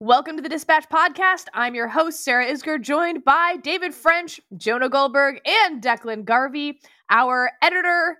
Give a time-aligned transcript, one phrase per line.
[0.00, 1.46] Welcome to the Dispatch Podcast.
[1.52, 6.78] I'm your host, Sarah Isgur, joined by David French, Jonah Goldberg, and Declan Garvey,
[7.10, 8.18] our editor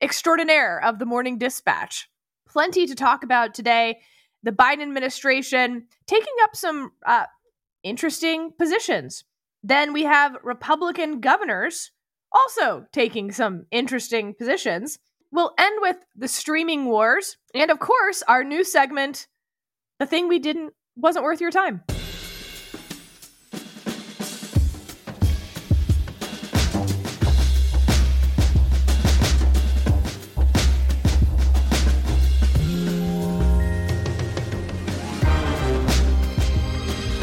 [0.00, 2.08] extraordinaire of the Morning Dispatch.
[2.48, 3.98] Plenty to talk about today.
[4.44, 7.24] The Biden administration taking up some uh,
[7.82, 9.24] interesting positions.
[9.64, 11.90] Then we have Republican governors
[12.30, 15.00] also taking some interesting positions.
[15.32, 19.26] We'll end with the streaming wars, and of course, our new segment,
[19.98, 21.82] the thing we didn't wasn't worth your time.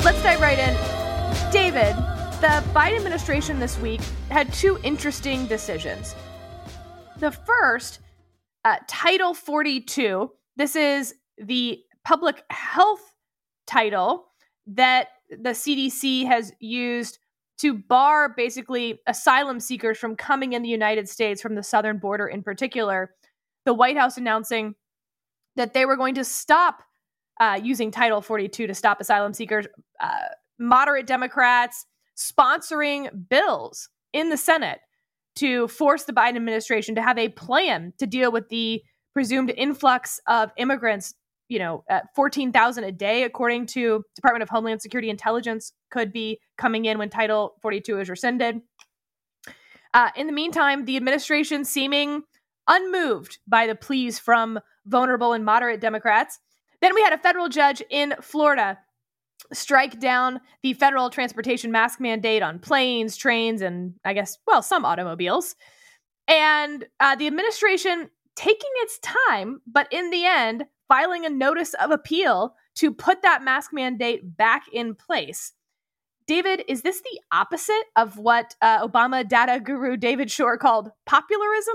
[0.04, 0.76] Let's dive right in.
[1.52, 1.96] David,
[2.42, 6.14] the Biden administration this week had two interesting decisions.
[7.20, 8.00] The first,
[8.66, 13.13] uh, Title 42, this is the public health
[13.66, 14.26] title
[14.68, 17.20] that the CDC has used
[17.60, 22.28] to bar basically asylum seekers from coming in the United States from the southern border
[22.28, 23.14] in particular.
[23.66, 24.76] The White House announcing
[25.56, 26.84] that they were going to stop
[27.40, 29.66] uh, using Title 42 to stop asylum seekers.
[30.00, 30.10] Uh,
[30.60, 31.86] moderate Democrats
[32.18, 34.80] sponsoring bills in the Senate
[35.36, 38.84] to force the Biden administration to have a plan to deal with the
[39.14, 41.16] presumed influx of immigrants
[41.54, 46.40] you know, at 14,000 a day, according to Department of Homeland Security Intelligence, could be
[46.58, 48.62] coming in when Title 42 is rescinded.
[49.94, 52.24] Uh, in the meantime, the administration seeming
[52.68, 56.40] unmoved by the pleas from vulnerable and moderate Democrats.
[56.82, 58.80] Then we had a federal judge in Florida
[59.54, 64.86] strike down the federal transportation mask mandate on planes, trains, and I guess, well, some
[64.86, 65.56] automobiles.
[66.28, 71.90] And uh, the administration taking its time, but in the end, filing a notice of
[71.90, 75.54] appeal to put that mask mandate back in place.
[76.28, 81.74] David, is this the opposite of what uh, Obama data guru David Shor called popularism?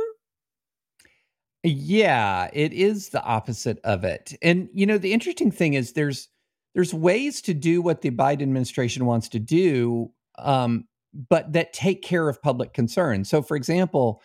[1.65, 4.35] Yeah, it is the opposite of it.
[4.41, 6.29] And you know, the interesting thing is there's
[6.77, 10.87] there's ways to do what the Biden administration wants to do, um,
[11.29, 13.25] but that take care of public concern.
[13.25, 14.23] So, for example,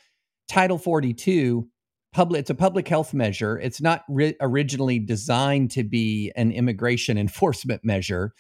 [0.48, 1.68] Title 42
[2.14, 3.58] public it's a public health measure.
[3.60, 8.34] It's not ri- originally designed to be an immigration enforcement measure.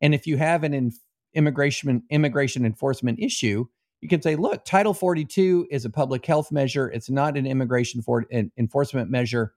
[0.00, 0.92] And if you have an
[1.34, 3.66] immigration immigration enforcement issue
[4.00, 6.88] you can say look title 42 is a public health measure.
[6.88, 9.52] It's not an immigration for, an enforcement measure.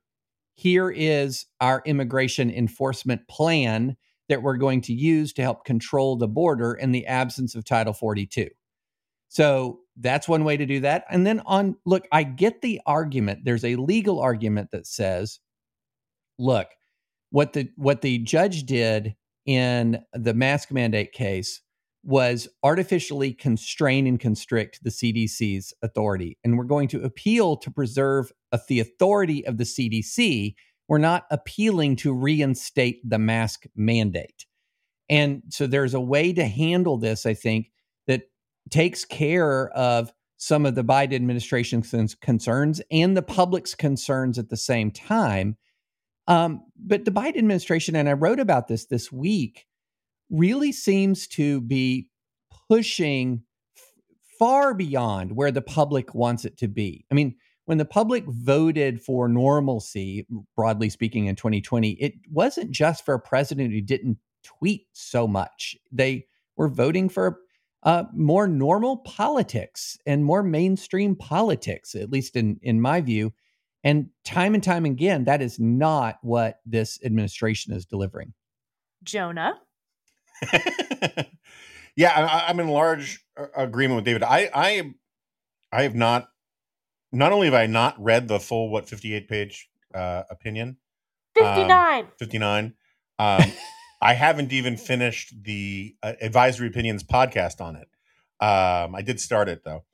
[0.55, 3.95] Here is our immigration enforcement plan
[4.29, 7.93] that we're going to use to help control the border in the absence of title
[7.93, 8.49] 42
[9.27, 11.05] so that's one way to do that.
[11.09, 13.41] And then on, look, I get the argument.
[13.43, 15.39] There's a legal argument that says,
[16.39, 16.67] look,
[17.29, 19.15] what the what the judge did
[19.45, 21.61] in the mask mandate case
[22.03, 26.37] was artificially constrain and constrict the CDC's authority.
[26.43, 28.31] And we're going to appeal to preserve
[28.67, 30.53] the authority of the CDC.
[30.87, 34.45] We're not appealing to reinstate the mask mandate.
[35.09, 37.71] And so there's a way to handle this, I think,
[38.69, 44.57] takes care of some of the Biden administration's concerns and the public's concerns at the
[44.57, 45.57] same time.
[46.27, 49.65] Um, but the Biden administration, and I wrote about this this week,
[50.29, 52.09] really seems to be
[52.69, 53.43] pushing
[54.39, 57.05] far beyond where the public wants it to be.
[57.11, 57.35] I mean,
[57.65, 63.19] when the public voted for normalcy, broadly speaking, in 2020, it wasn't just for a
[63.19, 65.77] president who didn't tweet so much.
[65.91, 66.25] They
[66.57, 67.39] were voting for
[67.83, 73.33] uh, more normal politics and more mainstream politics, at least in in my view.
[73.83, 78.33] And time and time again, that is not what this administration is delivering.
[79.03, 79.55] Jonah.
[81.95, 82.11] yeah,
[82.47, 84.23] I, am in large uh, agreement with David.
[84.23, 84.93] I, I,
[85.71, 86.29] I have not.
[87.11, 90.77] Not only have I not read the full what 58 page uh, opinion,
[91.35, 92.73] 59, um, 59.
[93.19, 93.51] Um,
[94.03, 97.87] I haven't even finished the uh, advisory opinions podcast on it.
[98.45, 99.85] Um, I did start it though,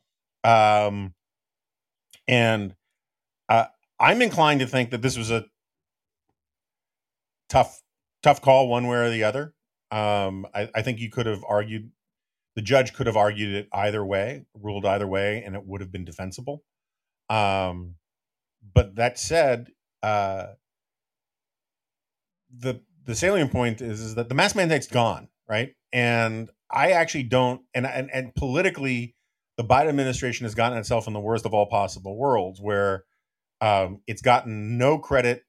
[0.44, 1.14] um,
[2.28, 2.76] and
[3.48, 3.66] uh,
[4.00, 5.46] I'm inclined to think that this was a
[7.50, 7.84] tough,
[8.24, 9.54] tough call one way or the other.
[9.92, 11.92] Um, I, I think you could have argued,
[12.56, 15.92] the judge could have argued it either way, ruled either way, and it would have
[15.92, 16.64] been defensible.
[17.30, 17.96] Um,
[18.74, 19.70] but that said,
[20.02, 20.48] uh,
[22.52, 25.74] the the salient point is, is that the mask mandate's gone, right?
[25.92, 29.16] And I actually don't, and, and and politically,
[29.58, 33.06] the Biden administration has gotten itself in the worst of all possible worlds, where
[33.62, 35.44] um, it's gotten no credit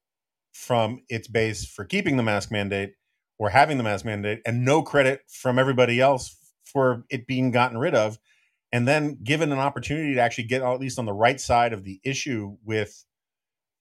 [0.53, 2.95] from its base for keeping the mask mandate,
[3.39, 6.35] or having the mask mandate, and no credit from everybody else
[6.65, 8.19] for it being gotten rid of.
[8.73, 11.85] And then given an opportunity to actually get at least on the right side of
[11.85, 13.05] the issue with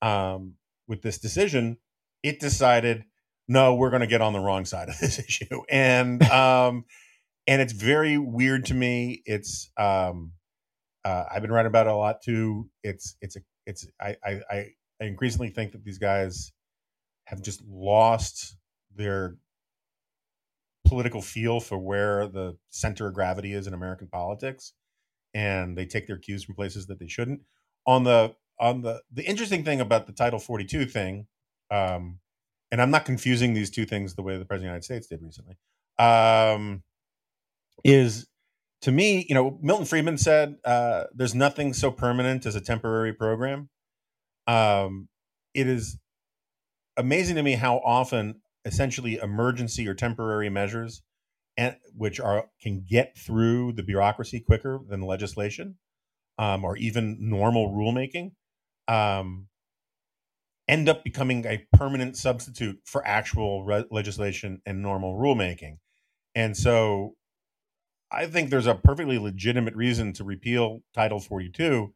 [0.02, 0.56] um,
[0.86, 1.78] with this decision,
[2.24, 3.06] it decided,
[3.50, 5.64] no, we're going to get on the wrong side of this issue.
[5.70, 6.86] And um,
[7.48, 9.24] and it's very weird to me.
[9.26, 10.34] It's um,
[11.04, 12.70] uh, I've been writing about it a lot too.
[12.84, 14.66] It's it's a it's I I I
[15.02, 16.52] increasingly think that these guys
[17.26, 18.56] have just lost
[18.96, 19.36] their
[20.86, 24.74] political feel for where the center of gravity is in American politics,
[25.34, 27.42] and they take their cues from places that they shouldn't.
[27.88, 31.26] On the on the the interesting thing about the Title Forty Two thing,
[31.72, 32.20] um,
[32.72, 35.08] and I'm not confusing these two things the way the President of the United States
[35.08, 35.58] did recently,
[35.98, 36.84] um,
[37.84, 38.28] is
[38.82, 43.14] to me, you know, Milton Friedman said uh, there's nothing so permanent as a temporary
[43.14, 43.70] program.
[44.48, 45.10] Um,
[45.54, 45.98] it is
[46.98, 51.02] amazing to me how often essentially emergency or temporary measures
[51.58, 55.76] and which are can get through the bureaucracy quicker than legislation
[56.38, 58.32] um, or even normal rulemaking
[58.88, 59.49] um,
[60.70, 65.78] end up becoming a permanent substitute for actual re- legislation and normal rulemaking
[66.36, 67.16] and so
[68.12, 71.94] I think there's a perfectly legitimate reason to repeal Title 42,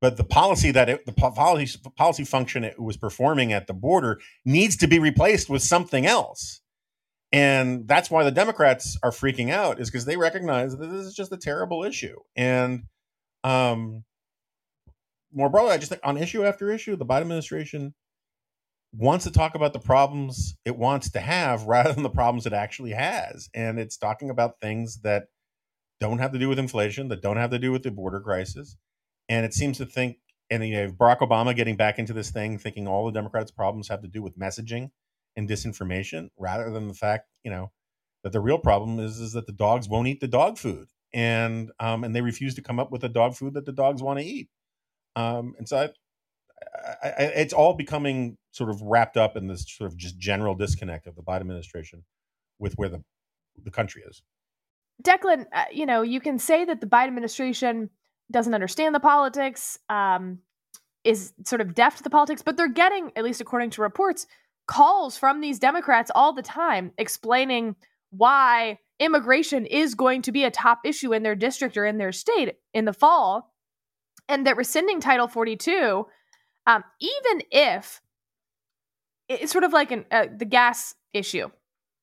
[0.00, 4.20] but the policy that it, the policy policy function it was performing at the border
[4.44, 6.60] needs to be replaced with something else.
[7.30, 11.14] And that's why the Democrats are freaking out is because they recognize that this is
[11.14, 12.16] just a terrible issue.
[12.36, 12.82] And
[13.42, 14.04] um,
[15.32, 17.94] more broadly, I just think on issue after issue, the Biden administration
[18.94, 22.52] wants to talk about the problems it wants to have rather than the problems it
[22.52, 23.48] actually has.
[23.54, 25.24] And it's talking about things that
[26.00, 28.76] don't have to do with inflation, that don't have to do with the border crisis.
[29.28, 30.18] And it seems to think,
[30.50, 33.88] and you know, Barack Obama getting back into this thing, thinking all the Democrats' problems
[33.88, 34.90] have to do with messaging
[35.36, 37.70] and disinformation, rather than the fact, you know,
[38.24, 41.70] that the real problem is is that the dogs won't eat the dog food, and
[41.80, 44.18] um, and they refuse to come up with the dog food that the dogs want
[44.18, 44.48] to eat.
[45.16, 45.88] Um, and so I,
[47.02, 50.54] I, I, it's all becoming sort of wrapped up in this sort of just general
[50.54, 52.04] disconnect of the Biden administration
[52.58, 53.02] with where the
[53.62, 54.22] the country is.
[55.02, 57.90] Declan, uh, you know, you can say that the Biden administration
[58.30, 60.38] doesn't understand the politics, um,
[61.04, 64.26] is sort of deaf to the politics, but they're getting, at least according to reports,
[64.66, 67.74] calls from these Democrats all the time explaining
[68.10, 72.12] why immigration is going to be a top issue in their district or in their
[72.12, 73.51] state in the fall,
[74.28, 76.06] and that rescinding Title 42,
[76.66, 78.00] um, even if
[79.28, 81.48] it's sort of like an, uh, the gas issue.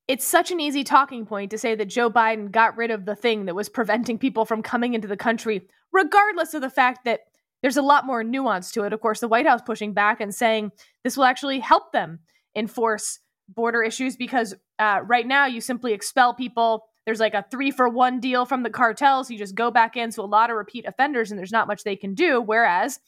[0.08, 3.16] It's such an easy talking point to say that Joe Biden got rid of the
[3.16, 7.22] thing that was preventing people from coming into the country, regardless of the fact that
[7.62, 8.94] there's a lot more nuance to it.
[8.94, 10.72] Of course, the White House pushing back and saying
[11.04, 12.20] this will actually help them
[12.56, 16.86] enforce border issues because uh, right now you simply expel people.
[17.10, 19.32] There's like a three for one deal from the cartels.
[19.32, 20.04] You just go back in.
[20.04, 22.40] into a lot of repeat offenders and there's not much they can do.
[22.40, 23.00] Whereas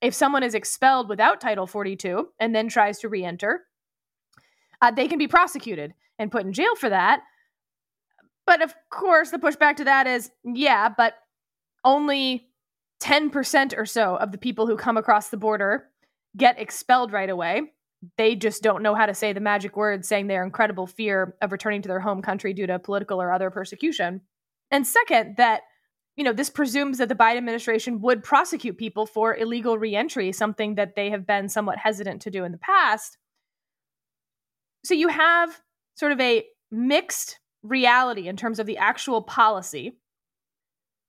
[0.00, 3.62] if someone is expelled without Title 42 and then tries to reenter,
[4.82, 7.20] uh, they can be prosecuted and put in jail for that.
[8.48, 11.14] But of course, the pushback to that is yeah, but
[11.84, 12.48] only
[13.04, 15.84] 10% or so of the people who come across the border
[16.36, 17.62] get expelled right away.
[18.18, 21.52] They just don't know how to say the magic words, saying their incredible fear of
[21.52, 24.20] returning to their home country due to political or other persecution.
[24.70, 25.62] And second, that
[26.16, 30.76] you know, this presumes that the Biden administration would prosecute people for illegal reentry, something
[30.76, 33.18] that they have been somewhat hesitant to do in the past.
[34.84, 35.60] So you have
[35.94, 39.98] sort of a mixed reality in terms of the actual policy.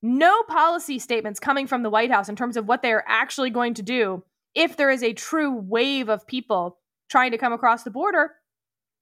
[0.02, 3.50] No policy statements coming from the White House in terms of what they are actually
[3.50, 4.24] going to do
[4.58, 8.32] if there is a true wave of people trying to come across the border.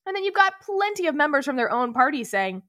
[0.04, 2.62] And then you've got plenty of members from their own party saying,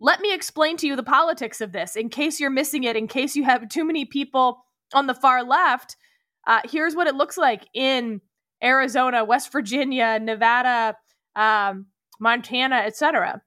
[0.00, 3.08] let me explain to you the politics of this in case you're missing it, in
[3.08, 5.96] case you have too many people on the far left.
[6.46, 8.20] Uh, here's what it looks like in
[8.62, 10.96] Arizona, West Virginia, Nevada,
[11.34, 11.86] um,
[12.20, 13.42] Montana, etc.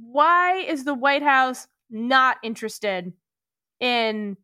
[0.00, 3.12] Why is the White House not interested
[3.80, 4.36] in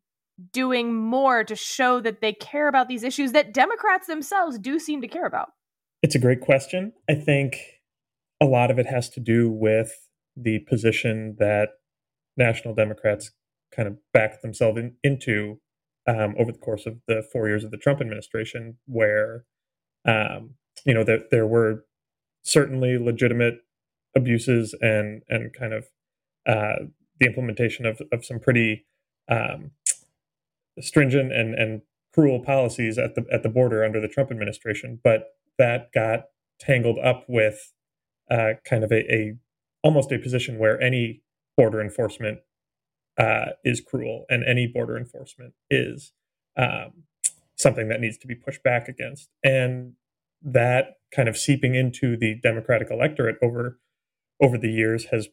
[0.51, 5.01] doing more to show that they care about these issues that Democrats themselves do seem
[5.01, 5.49] to care about?
[6.01, 6.93] It's a great question.
[7.09, 7.57] I think
[8.41, 9.91] a lot of it has to do with
[10.35, 11.69] the position that
[12.37, 13.31] national Democrats
[13.73, 15.59] kind of backed themselves in, into
[16.07, 19.45] um, over the course of the four years of the Trump administration, where
[20.05, 20.51] um,
[20.85, 21.85] you know that there were
[22.43, 23.55] certainly legitimate
[24.15, 25.85] abuses and and kind of
[26.45, 26.85] uh,
[27.19, 28.85] the implementation of of some pretty
[29.29, 29.71] um,
[30.79, 31.81] stringent and and
[32.13, 36.25] cruel policies at the at the border under the Trump administration, but that got
[36.59, 37.73] tangled up with
[38.29, 39.35] uh, kind of a, a,
[39.83, 41.21] almost a position where any
[41.57, 42.39] border enforcement
[43.17, 46.13] uh, is cruel and any border enforcement is
[46.57, 47.03] um,
[47.55, 49.29] something that needs to be pushed back against.
[49.43, 49.93] And
[50.41, 53.79] that kind of seeping into the Democratic electorate over
[54.41, 55.29] over the years has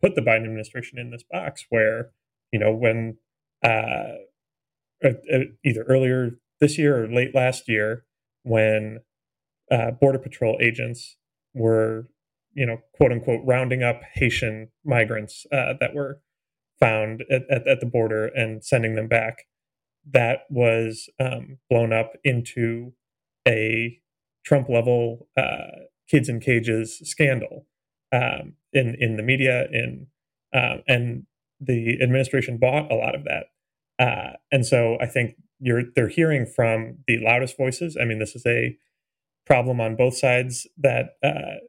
[0.00, 2.10] put the Biden administration in this box where
[2.52, 3.18] you know when
[3.62, 4.14] uh,
[5.64, 8.04] either earlier this year or late last year
[8.42, 9.00] when
[9.70, 11.16] uh, border patrol agents
[11.54, 12.08] were
[12.52, 16.20] you know quote unquote rounding up Haitian migrants uh, that were
[16.80, 19.44] found at, at, at, the border and sending them back.
[20.10, 22.92] That was um, blown up into
[23.46, 24.00] a
[24.44, 27.66] Trump level uh, kids in cages scandal
[28.12, 30.08] um, in in the media in
[30.52, 31.26] um, and
[31.60, 33.46] the administration bought a lot of that
[33.98, 37.96] uh, and so I think you're they're hearing from the loudest voices.
[38.00, 38.76] I mean, this is a
[39.46, 41.60] problem on both sides that uh,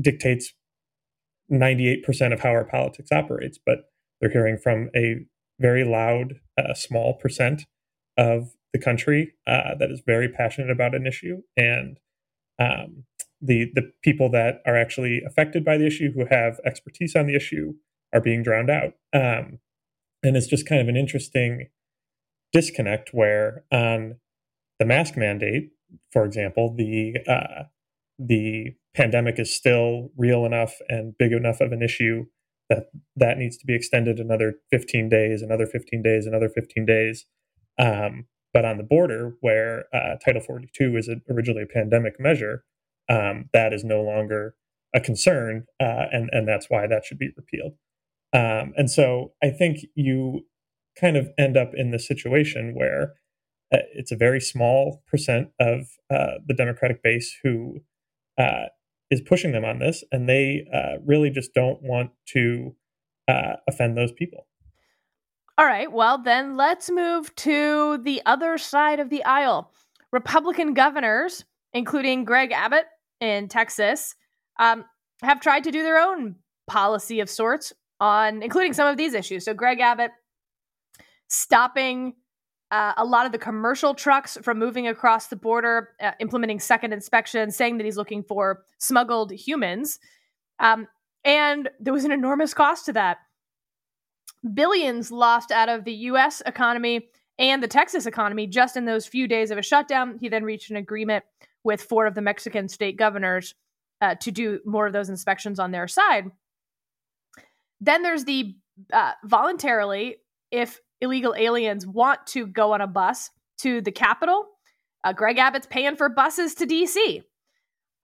[0.00, 0.52] dictates
[1.52, 5.26] 98% of how our politics operates, but they're hearing from a
[5.60, 7.66] very loud, uh, small percent
[8.16, 11.98] of the country uh, that is very passionate about an issue, and
[12.58, 13.04] um,
[13.40, 17.36] the the people that are actually affected by the issue, who have expertise on the
[17.36, 17.74] issue,
[18.12, 18.94] are being drowned out.
[19.12, 19.58] Um,
[20.24, 21.68] and it's just kind of an interesting
[22.52, 24.16] disconnect where on
[24.78, 25.70] the mask mandate,
[26.12, 27.64] for example, the uh,
[28.18, 32.24] the pandemic is still real enough and big enough of an issue
[32.70, 37.26] that that needs to be extended another 15 days, another 15 days, another 15 days.
[37.78, 42.64] Um, but on the border, where uh, Title 42 is originally a pandemic measure,
[43.10, 44.54] um, that is no longer
[44.94, 47.74] a concern, uh, and and that's why that should be repealed.
[48.34, 50.44] Um, and so I think you
[51.00, 53.14] kind of end up in the situation where
[53.72, 57.80] uh, it's a very small percent of uh, the Democratic base who
[58.38, 58.66] uh,
[59.10, 62.74] is pushing them on this, and they uh, really just don't want to
[63.28, 64.46] uh, offend those people.
[65.56, 69.70] All right, well, then let's move to the other side of the aisle.
[70.12, 72.86] Republican governors, including Greg Abbott
[73.20, 74.16] in Texas,
[74.58, 74.84] um,
[75.22, 76.36] have tried to do their own
[76.66, 77.72] policy of sorts
[78.04, 79.46] on including some of these issues.
[79.46, 80.10] So Greg Abbott
[81.28, 82.12] stopping
[82.70, 86.92] uh, a lot of the commercial trucks from moving across the border, uh, implementing second
[86.92, 89.98] inspection, saying that he's looking for smuggled humans.
[90.58, 90.86] Um,
[91.24, 93.18] and there was an enormous cost to that.
[94.52, 97.08] Billions lost out of the US economy
[97.38, 100.18] and the Texas economy just in those few days of a shutdown.
[100.20, 101.24] He then reached an agreement
[101.62, 103.54] with four of the Mexican state governors
[104.02, 106.30] uh, to do more of those inspections on their side.
[107.80, 108.54] Then there's the
[108.92, 110.16] uh, voluntarily,
[110.50, 114.46] if illegal aliens want to go on a bus to the capital,
[115.04, 117.22] Uh, Greg Abbott's paying for buses to DC.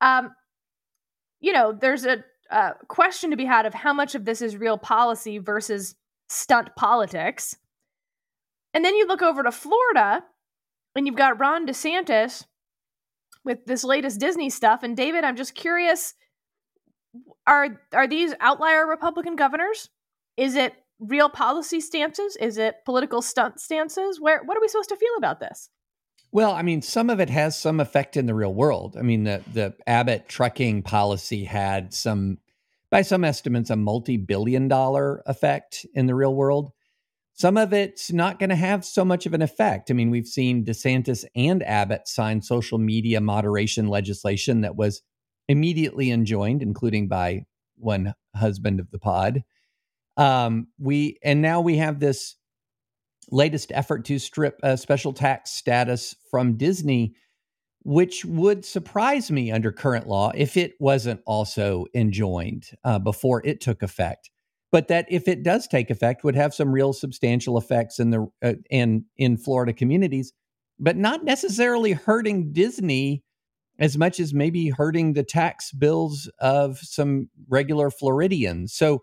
[0.02, 0.34] Um,
[1.40, 4.56] you know, there's a, a question to be had of how much of this is
[4.58, 5.94] real policy versus
[6.28, 7.56] stunt politics.
[8.74, 10.22] And then you look over to Florida
[10.94, 12.44] and you've got Ron DeSantis
[13.44, 14.82] with this latest Disney stuff.
[14.82, 16.14] And David, I'm just curious
[17.46, 19.88] are are these outlier Republican governors?
[20.36, 22.36] Is it real policy stances?
[22.36, 24.20] Is it political stunt stances?
[24.20, 25.70] Where what are we supposed to feel about this?
[26.32, 28.96] Well, I mean, some of it has some effect in the real world.
[28.96, 32.38] I mean, the the Abbott trucking policy had some,
[32.90, 36.72] by some estimates, a multi-billion dollar effect in the real world.
[37.32, 39.90] Some of it's not going to have so much of an effect.
[39.90, 45.02] I mean, we've seen DeSantis and Abbott sign social media moderation legislation that was
[45.50, 47.44] immediately enjoined, including by
[47.76, 49.42] one husband of the pod.
[50.16, 52.36] Um, we and now we have this
[53.32, 57.14] latest effort to strip a special tax status from Disney,
[57.82, 63.60] which would surprise me under current law if it wasn't also enjoined uh, before it
[63.60, 64.30] took effect.
[64.70, 68.28] But that if it does take effect, would have some real substantial effects in the
[68.40, 70.32] uh, in in Florida communities,
[70.78, 73.24] but not necessarily hurting Disney
[73.80, 78.72] as much as maybe hurting the tax bills of some regular Floridians.
[78.72, 79.02] So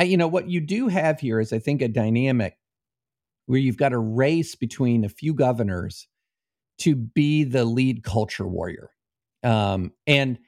[0.00, 2.56] you know, what you do have here is, I think, a dynamic
[3.46, 6.08] where you've got a race between a few governors
[6.78, 8.90] to be the lead culture warrior.
[9.42, 10.38] Um, and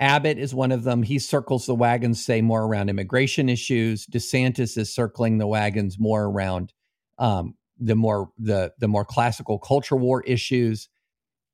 [0.00, 1.02] Abbott is one of them.
[1.02, 4.06] He circles the wagons, say, more around immigration issues.
[4.06, 6.72] DeSantis is circling the wagons more around
[7.18, 10.88] um, the more the the more classical culture war issues.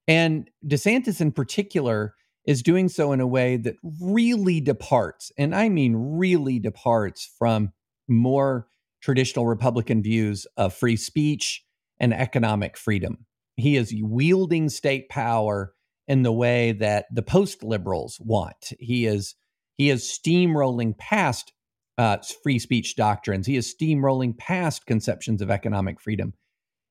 [0.08, 2.14] And DeSantis, in particular,
[2.46, 7.72] is doing so in a way that really departs, and I mean really departs from
[8.08, 8.66] more
[9.02, 11.62] traditional Republican views of free speech
[12.00, 13.26] and economic freedom.
[13.56, 15.74] He is wielding state power
[16.06, 18.72] in the way that the post liberals want.
[18.80, 19.34] He is
[19.76, 21.52] He is steamrolling past
[21.98, 23.46] uh, free speech doctrines.
[23.46, 26.32] He is steamrolling past conceptions of economic freedom.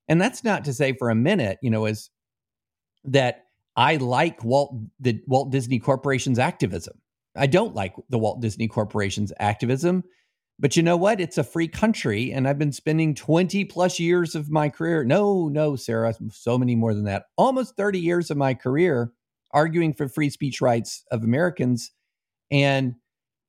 [0.07, 2.09] And that's not to say for a minute, you know, is
[3.05, 6.99] that I like Walt the Walt Disney Corporation's activism.
[7.35, 10.03] I don't like the Walt Disney Corporation's activism,
[10.59, 11.21] but you know what?
[11.21, 15.03] It's a free country, and I've been spending 20 plus years of my career.
[15.03, 17.25] No, no, Sarah, so many more than that.
[17.37, 19.11] Almost 30 years of my career
[19.51, 21.91] arguing for free speech rights of Americans.
[22.49, 22.95] And,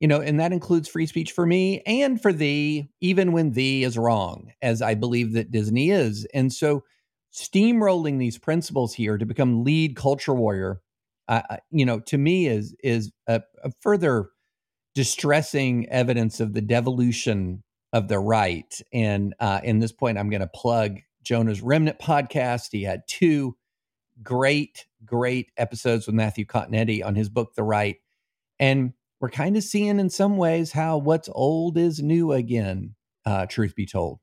[0.00, 3.84] you know, and that includes free speech for me and for thee, even when thee
[3.84, 6.26] is wrong, as I believe that Disney is.
[6.34, 6.84] And so
[7.38, 10.80] steamrolling these principles here to become lead culture warrior,
[11.28, 14.30] uh, you know, to me is is a, a further
[14.94, 18.80] distressing evidence of the devolution of the right.
[18.92, 22.68] And uh, in this point, I'm going to plug Jonah's Remnant podcast.
[22.72, 23.56] He had two
[24.22, 27.96] great, great episodes with Matthew Continetti on his book, The Right.
[28.58, 33.46] And we're kind of seeing in some ways how what's old is new again, uh,
[33.46, 34.20] truth be told.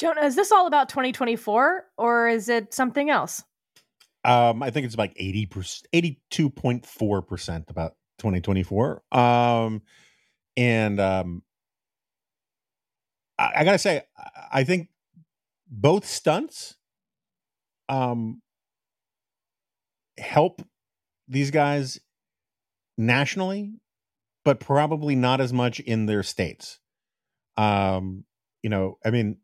[0.00, 3.44] Jonah, is this all about 2024 or is it something else?
[4.24, 5.82] Um, I think it's like 80%,
[6.32, 9.02] 82.4% about 2024.
[9.12, 9.82] Um,
[10.56, 11.42] and um,
[13.38, 14.02] I, I gotta say,
[14.50, 14.88] I think
[15.68, 16.76] both stunts
[17.90, 18.40] um,
[20.16, 20.62] help
[21.28, 22.00] these guys
[22.96, 23.74] nationally,
[24.46, 26.80] but probably not as much in their states.
[27.58, 28.24] Um,
[28.62, 29.36] you know, I mean,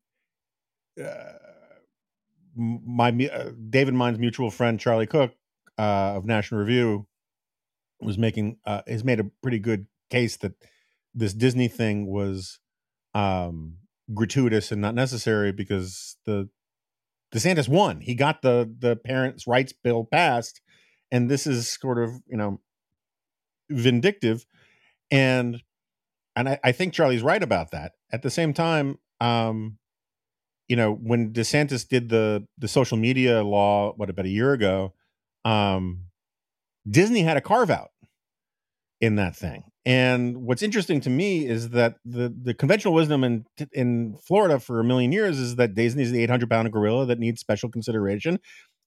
[2.56, 5.34] my uh, David Mine's mutual friend Charlie Cooke
[5.78, 7.06] uh, of National Review
[8.00, 10.52] was making uh, has made a pretty good case that
[11.14, 12.60] this Disney thing was
[13.14, 13.78] um,
[14.14, 16.48] gratuitous and not necessary because the
[17.34, 18.00] DeSantis won.
[18.00, 20.60] He got the the parents' rights bill passed,
[21.10, 22.60] and this is sort of you know
[23.70, 24.46] vindictive,
[25.10, 25.62] and
[26.34, 27.92] and I, I think Charlie's right about that.
[28.12, 29.78] At the same time, um,
[30.68, 34.94] you know, when DeSantis did the the social media law, what about a year ago,
[35.44, 36.06] um,
[36.88, 37.90] Disney had a carve out
[39.00, 39.64] in that thing.
[39.84, 44.80] And what's interesting to me is that the the conventional wisdom in in Florida for
[44.80, 48.40] a million years is that Disney is the 800 pound gorilla that needs special consideration.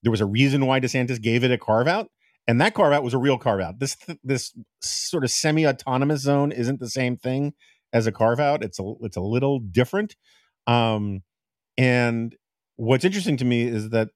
[0.04, 2.10] There was a reason why DeSantis gave it a carve out,
[2.48, 3.80] and that carve out was a real carve out.
[3.80, 7.54] This this sort of semi autonomous zone isn't the same thing
[7.94, 8.62] as a carve out.
[8.62, 10.18] It's a it's a little different.
[10.68, 11.22] Um,
[11.80, 12.36] and
[12.76, 14.10] what's interesting to me is that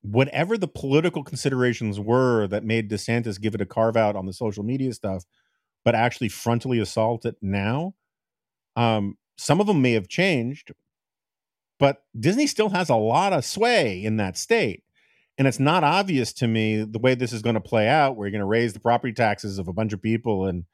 [0.00, 4.32] whatever the political considerations were that made DeSantis give it a carve out on the
[4.32, 5.24] social media stuff,
[5.84, 7.94] but actually frontally assault it now,
[8.76, 10.72] um, some of them may have changed,
[11.78, 14.82] but Disney still has a lot of sway in that state.
[15.36, 18.26] And it's not obvious to me the way this is going to play out, where
[18.26, 20.64] you're going to raise the property taxes of a bunch of people in,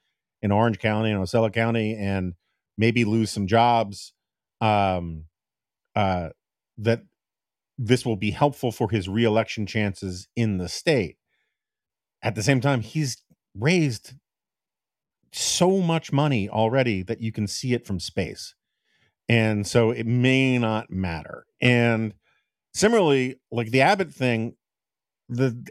[0.41, 2.35] in Orange County and Ocala County and
[2.77, 4.13] maybe lose some jobs.
[4.61, 5.25] Um,
[5.99, 6.29] uh,
[6.77, 7.01] that
[7.77, 11.17] this will be helpful for his reelection chances in the state.
[12.21, 13.21] At the same time, he's
[13.53, 14.13] raised
[15.33, 18.55] so much money already that you can see it from space.
[19.27, 21.45] And so it may not matter.
[21.61, 22.13] And
[22.73, 24.55] similarly, like the Abbott thing,
[25.27, 25.67] the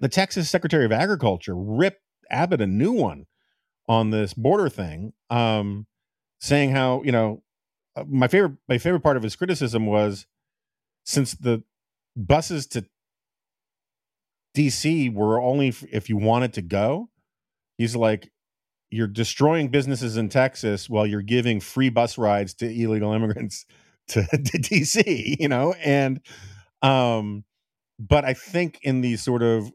[0.00, 3.26] the Texas Secretary of Agriculture ripped Abbott a new one
[3.88, 5.86] on this border thing, um,
[6.38, 7.42] saying how you know
[8.06, 10.26] my favorite my favorite part of his criticism was
[11.04, 11.62] since the
[12.16, 12.84] buses to
[14.56, 17.08] DC were only if you wanted to go,
[17.76, 18.30] he's like,
[18.90, 23.66] you're destroying businesses in Texas while you're giving free bus rides to illegal immigrants
[24.08, 25.74] to, to DC, you know?
[25.74, 26.20] And,
[26.82, 27.44] um,
[27.98, 29.70] but I think in the sort of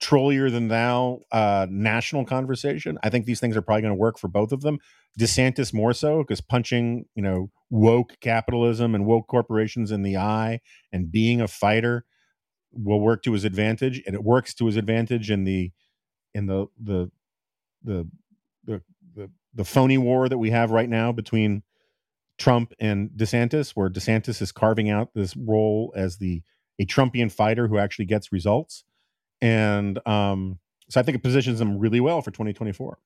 [0.00, 4.18] trollier than thou uh, national conversation, I think these things are probably going to work
[4.18, 4.78] for both of them.
[5.18, 10.60] DeSantis more so because punching, you know, woke capitalism and woke corporations in the eye
[10.92, 12.04] and being a fighter
[12.72, 15.72] will work to his advantage, and it works to his advantage in the
[16.34, 17.10] in the the
[17.82, 18.08] the
[18.64, 18.82] the
[19.14, 21.62] the, the phony war that we have right now between
[22.38, 26.42] Trump and DeSantis, where DeSantis is carving out this role as the
[26.78, 28.84] a Trumpian fighter who actually gets results,
[29.40, 32.98] and um, so I think it positions them really well for 2024.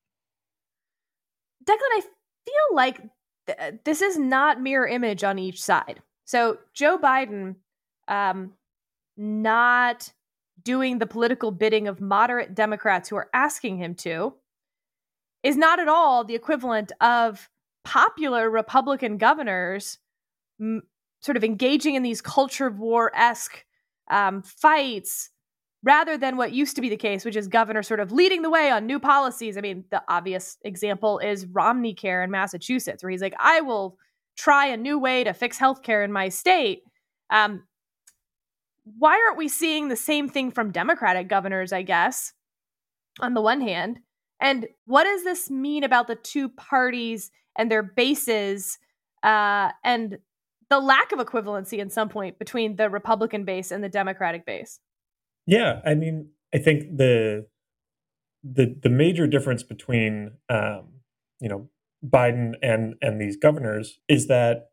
[1.64, 3.00] Declan, I feel like
[3.46, 6.02] th- this is not mirror image on each side.
[6.24, 7.56] So Joe Biden,
[8.08, 8.52] um,
[9.16, 10.12] not
[10.62, 14.34] doing the political bidding of moderate Democrats who are asking him to,
[15.42, 17.48] is not at all the equivalent of
[17.84, 19.98] popular Republican governors
[20.60, 20.82] m-
[21.22, 23.64] sort of engaging in these culture war esque
[24.10, 25.30] um, fights
[25.82, 28.50] rather than what used to be the case, which is governor sort of leading the
[28.50, 29.56] way on new policies.
[29.56, 33.96] I mean, the obvious example is Romney Care in Massachusetts, where he's like, I will
[34.36, 36.82] try a new way to fix healthcare in my state.
[37.30, 37.64] Um,
[38.98, 42.32] why aren't we seeing the same thing from Democratic governors, I guess,
[43.20, 44.00] on the one hand?
[44.40, 48.78] And what does this mean about the two parties and their bases
[49.22, 50.18] uh, and
[50.70, 54.80] the lack of equivalency in some point between the Republican base and the Democratic base?
[55.50, 57.48] Yeah, I mean, I think the
[58.44, 61.00] the the major difference between um,
[61.40, 61.68] you know
[62.06, 64.70] Biden and and these governors is that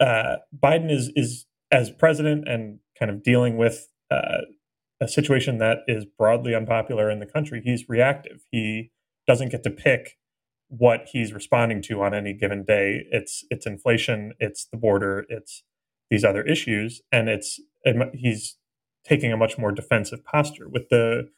[0.00, 4.46] uh, Biden is is as president and kind of dealing with uh,
[4.98, 7.60] a situation that is broadly unpopular in the country.
[7.62, 8.40] He's reactive.
[8.50, 8.92] He
[9.26, 10.16] doesn't get to pick
[10.68, 13.04] what he's responding to on any given day.
[13.10, 15.64] It's it's inflation, it's the border, it's
[16.10, 17.60] these other issues, and it's
[18.14, 18.56] he's
[19.04, 21.28] taking a much more defensive posture with the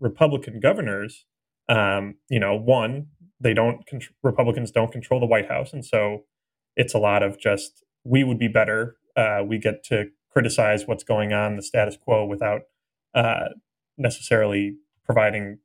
[0.00, 1.24] Republican governors.
[1.68, 3.08] Um, you know, one
[3.40, 3.84] they don't
[4.22, 6.24] Republicans don't control the White House, and so
[6.76, 8.96] it's a lot of just we would be better.
[9.16, 12.62] Uh, we get to criticize what's going on, the status quo, without
[13.14, 13.48] uh,
[13.96, 15.58] necessarily providing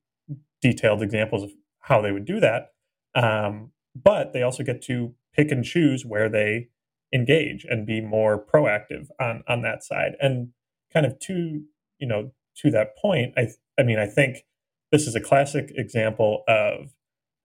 [0.62, 2.70] detailed examples of how they would do that.
[3.16, 6.70] Um, but they also get to pick and choose where they
[7.14, 10.14] engage and be more proactive on on that side.
[10.20, 10.50] And
[10.93, 11.63] kind of to
[11.99, 13.49] you know to that point, I
[13.80, 14.45] I mean I think
[14.91, 16.93] this is a classic example of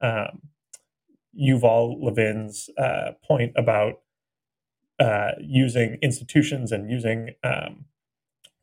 [0.00, 0.42] um,
[1.38, 4.00] Yuval Levin's uh, point about
[4.98, 7.87] uh, using institutions and using um,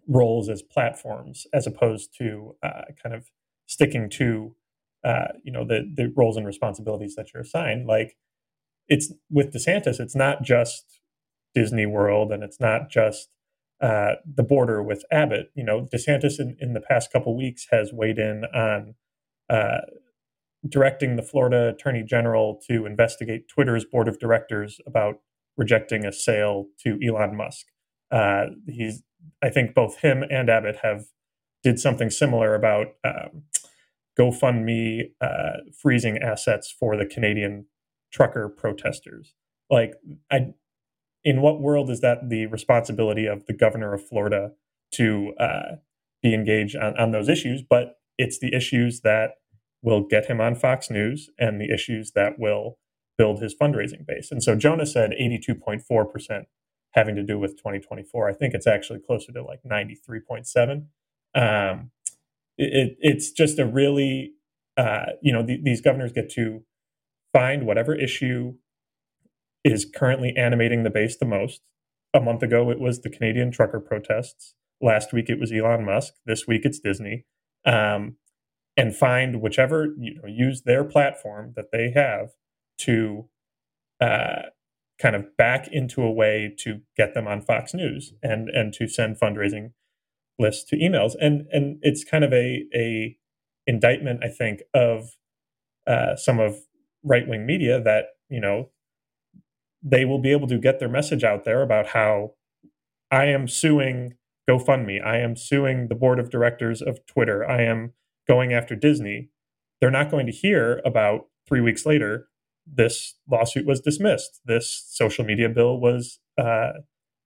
[0.07, 3.29] roles as platforms as opposed to uh, kind of
[3.67, 4.55] sticking to
[5.03, 7.87] uh, you know the the roles and responsibilities that you're assigned.
[7.87, 8.17] Like
[8.87, 10.99] it's with DeSantis, it's not just
[11.53, 13.29] Disney World and it's not just
[13.83, 15.51] uh, the border with Abbott.
[15.55, 18.95] You know, DeSantis in, in the past couple weeks has weighed in on
[19.49, 19.81] uh,
[20.67, 25.15] directing the Florida Attorney General to investigate Twitter's board of directors about
[25.57, 27.65] rejecting a sale to Elon Musk.
[28.09, 29.03] Uh, he's,
[29.43, 31.05] I think, both him and Abbott have
[31.61, 33.43] did something similar about um,
[34.17, 37.65] GoFundMe uh, freezing assets for the Canadian
[38.11, 39.33] trucker protesters.
[39.69, 39.95] Like,
[40.31, 40.53] I,
[41.23, 44.51] in what world is that the responsibility of the governor of Florida
[44.93, 45.75] to uh,
[46.21, 47.61] be engaged on, on those issues?
[47.67, 49.31] But it's the issues that
[49.81, 52.77] will get him on Fox News and the issues that will
[53.17, 54.31] build his fundraising base.
[54.31, 56.45] And so Jonah said 82.4%
[56.91, 58.29] having to do with 2024.
[58.29, 60.85] I think it's actually closer to like 93.7.
[61.35, 61.91] Um,
[62.57, 64.33] it, it's just a really,
[64.77, 66.63] uh, you know, these governors get to
[67.33, 68.53] find whatever issue
[69.63, 71.61] is currently animating the base the most.
[72.13, 74.55] A month ago, it was the Canadian trucker protests.
[74.81, 76.13] Last week, it was Elon Musk.
[76.25, 77.25] This week, it's Disney.
[77.65, 78.17] Um,
[78.75, 82.31] and find whichever, you know, use their platform that they have
[82.79, 83.29] to
[84.01, 84.43] uh,
[84.99, 88.87] kind of back into a way to get them on Fox News and and to
[88.87, 89.71] send fundraising
[90.39, 91.13] lists to emails.
[91.19, 93.17] And and it's kind of a a
[93.65, 95.11] indictment, I think, of
[95.87, 96.57] uh, some of
[97.03, 98.69] right wing media that you know
[99.83, 102.31] they will be able to get their message out there about how
[103.11, 104.13] I am suing
[104.49, 107.93] GoFundMe, I am suing the board of directors of Twitter, I am
[108.27, 109.29] going after Disney.
[109.79, 112.27] They're not going to hear about three weeks later
[112.65, 116.71] this lawsuit was dismissed, this social media bill was uh,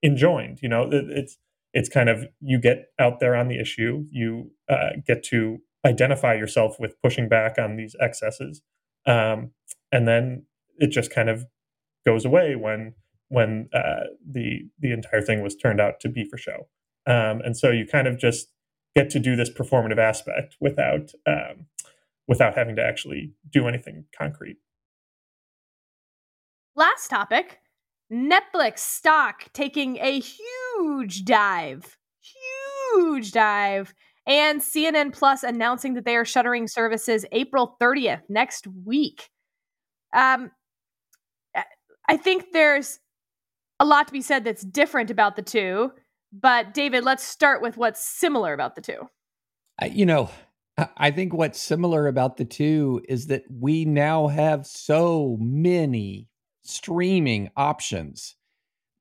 [0.04, 0.60] enjoined.
[0.62, 1.38] You know, it, it's
[1.74, 6.34] it's kind of you get out there on the issue, you uh, get to identify
[6.34, 8.62] yourself with pushing back on these excesses,
[9.06, 9.52] um,
[9.92, 10.46] and then
[10.78, 11.46] it just kind of
[12.08, 12.94] goes away when
[13.28, 16.68] when uh, the the entire thing was turned out to be for show.
[17.06, 18.48] Um, and so you kind of just
[18.96, 21.68] get to do this performative aspect without um,
[22.28, 24.58] without having to actually do anything concrete.
[26.76, 27.60] Last topic
[28.12, 31.98] Netflix stock taking a huge dive.
[32.94, 33.94] Huge dive.
[34.26, 39.30] And CNN Plus announcing that they are shuttering services April 30th, next week.
[40.14, 40.52] Um,
[42.08, 43.00] I think there's
[43.80, 45.92] a lot to be said that's different about the two.
[46.34, 49.10] But, David, let's start with what's similar about the two.
[49.82, 50.30] You know,
[50.98, 56.28] I think what's similar about the two is that we now have so many
[56.64, 58.36] streaming options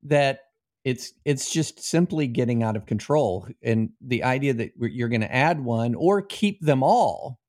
[0.03, 0.39] that
[0.85, 5.35] it's it's just simply getting out of control and the idea that you're going to
[5.35, 7.39] add one or keep them all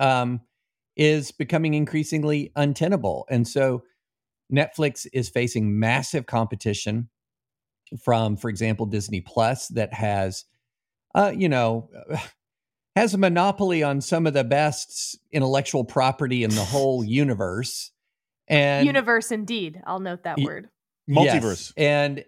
[0.00, 0.40] um,
[0.96, 3.84] is becoming increasingly untenable and so
[4.52, 7.08] netflix is facing massive competition
[8.02, 10.44] from for example disney plus that has
[11.14, 11.88] uh, you know
[12.96, 17.90] has a monopoly on some of the best intellectual property in the whole universe.
[18.48, 19.80] And universe, indeed.
[19.86, 20.68] I'll note that Y- word.
[21.08, 21.72] Multiverse.
[21.74, 22.24] Yes, and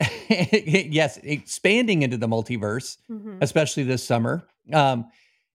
[0.92, 3.38] yes, expanding into the multiverse, Mhm.
[3.40, 4.46] especially this summer.
[4.72, 5.06] Um,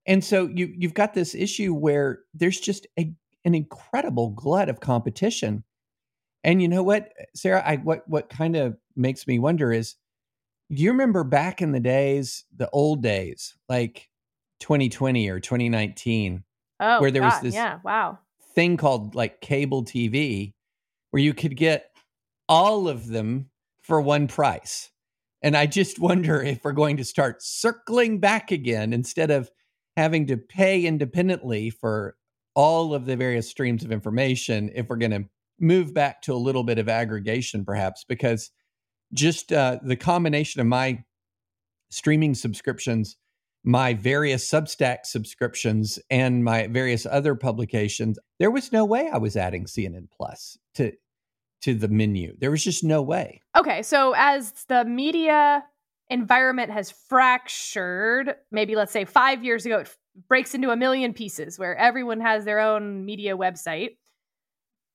[0.05, 3.13] and so you you've got this issue where there's just a,
[3.45, 5.63] an incredible glut of competition.
[6.43, 7.63] And you know what, Sarah?
[7.65, 9.95] I what what kind of makes me wonder is,
[10.71, 14.09] do you remember back in the days, the old days, like
[14.59, 16.43] 2020 or 2019,
[16.79, 17.79] Oh, where there was this- Yeah.
[17.83, 18.19] Wow.
[18.55, 20.53] thing called like cable TV,
[21.11, 21.91] where you could get
[22.47, 23.49] all of them
[23.81, 24.91] for one price.
[25.41, 29.49] And I just wonder if we're going to start circling back again instead of
[29.95, 32.15] having to pay independently for
[32.55, 35.25] all of the various streams of information, if we're going to
[35.59, 38.51] move back to a little bit of aggregation, perhaps, because
[39.13, 41.03] just uh, the combination of my
[41.89, 43.17] streaming subscriptions,
[43.63, 49.35] my various Substack subscriptions, and my various other publications, there was no way I was
[49.35, 50.93] adding CNN Plus to
[51.61, 52.35] to the menu.
[52.39, 53.41] There was just no way.
[53.57, 55.65] Okay, so as the media
[56.09, 59.95] environment has fractured, maybe let's say five years ago, it
[60.27, 63.97] breaks into a million pieces where everyone has their own media website.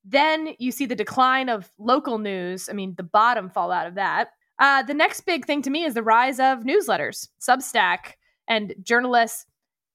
[0.05, 2.69] Then you see the decline of local news.
[2.69, 4.29] I mean, the bottom fall out of that.
[4.59, 8.13] Uh, the next big thing to me is the rise of newsletters, Substack,
[8.47, 9.47] and journalists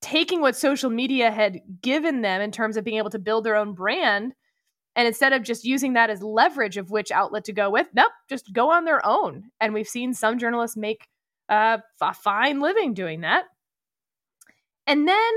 [0.02, 3.56] taking what social media had given them in terms of being able to build their
[3.56, 4.34] own brand
[4.96, 8.12] and instead of just using that as leverage of which outlet to go with, nope,
[8.28, 9.46] just go on their own.
[9.62, 11.08] And we've seen some journalists make
[11.48, 13.46] uh, a fine living doing that.
[14.88, 15.32] And then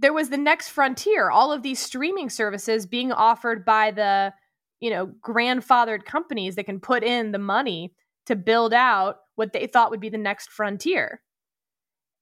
[0.00, 4.32] there was the next frontier, all of these streaming services being offered by the,
[4.80, 7.92] you know, grandfathered companies that can put in the money
[8.26, 11.20] to build out what they thought would be the next frontier.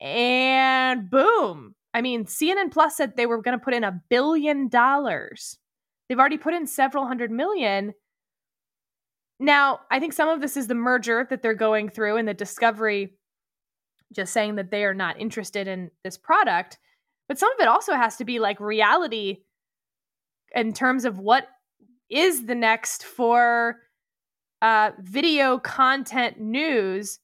[0.01, 1.75] And boom.
[1.93, 5.59] I mean, CNN Plus said they were going to put in a billion dollars.
[6.09, 7.95] They've already put in several hundred million.
[9.39, 12.35] Now, I think some of this is the merger that they're going through and the
[12.35, 13.19] discovery
[14.15, 16.79] just saying that they are not interested in this product.
[17.29, 19.39] But some of it also has to be like reality
[20.55, 21.49] in terms of what
[22.09, 23.81] is the next for
[24.62, 27.19] uh, video content news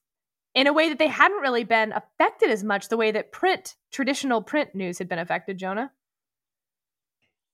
[0.55, 3.75] in a way that they hadn't really been affected as much the way that print,
[3.91, 5.93] traditional print news had been affected, Jonah.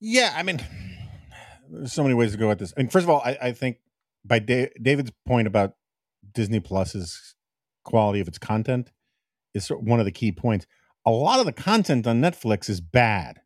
[0.01, 0.61] Yeah, I mean,
[1.71, 2.73] there's so many ways to go at this.
[2.77, 3.79] I mean, first of all, I, I think
[4.25, 5.75] by da- David's point about
[6.33, 7.37] Disney Plus's
[7.85, 8.91] quality of its content
[9.55, 10.67] is one of the key points.
[11.07, 13.41] A lot of the content on Netflix is bad.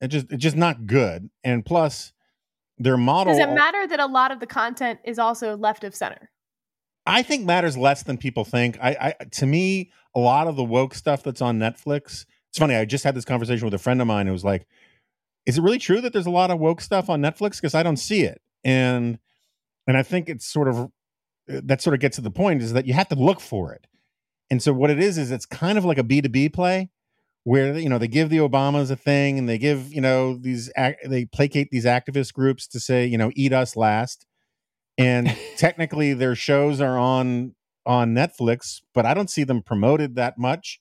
[0.00, 1.30] It just it's just not good.
[1.44, 2.12] And plus,
[2.78, 5.94] their model Does it matter that a lot of the content is also left of
[5.94, 6.30] center?
[7.06, 8.78] I think matters less than people think.
[8.80, 12.24] I, I to me, a lot of the woke stuff that's on Netflix.
[12.48, 12.74] It's funny.
[12.74, 14.66] I just had this conversation with a friend of mine who was like,
[15.46, 17.56] "Is it really true that there's a lot of woke stuff on Netflix?
[17.56, 19.18] Because I don't see it." And
[19.86, 22.72] and I think it's sort of uh, that sort of gets to the point is
[22.72, 23.86] that you have to look for it.
[24.50, 26.90] And so what it is is it's kind of like a B two B play
[27.44, 30.70] where you know they give the Obamas a thing and they give you know these
[30.76, 34.26] ac- they placate these activist groups to say you know eat us last
[34.98, 37.54] and technically their shows are on
[37.86, 40.80] on Netflix, but I don't see them promoted that much.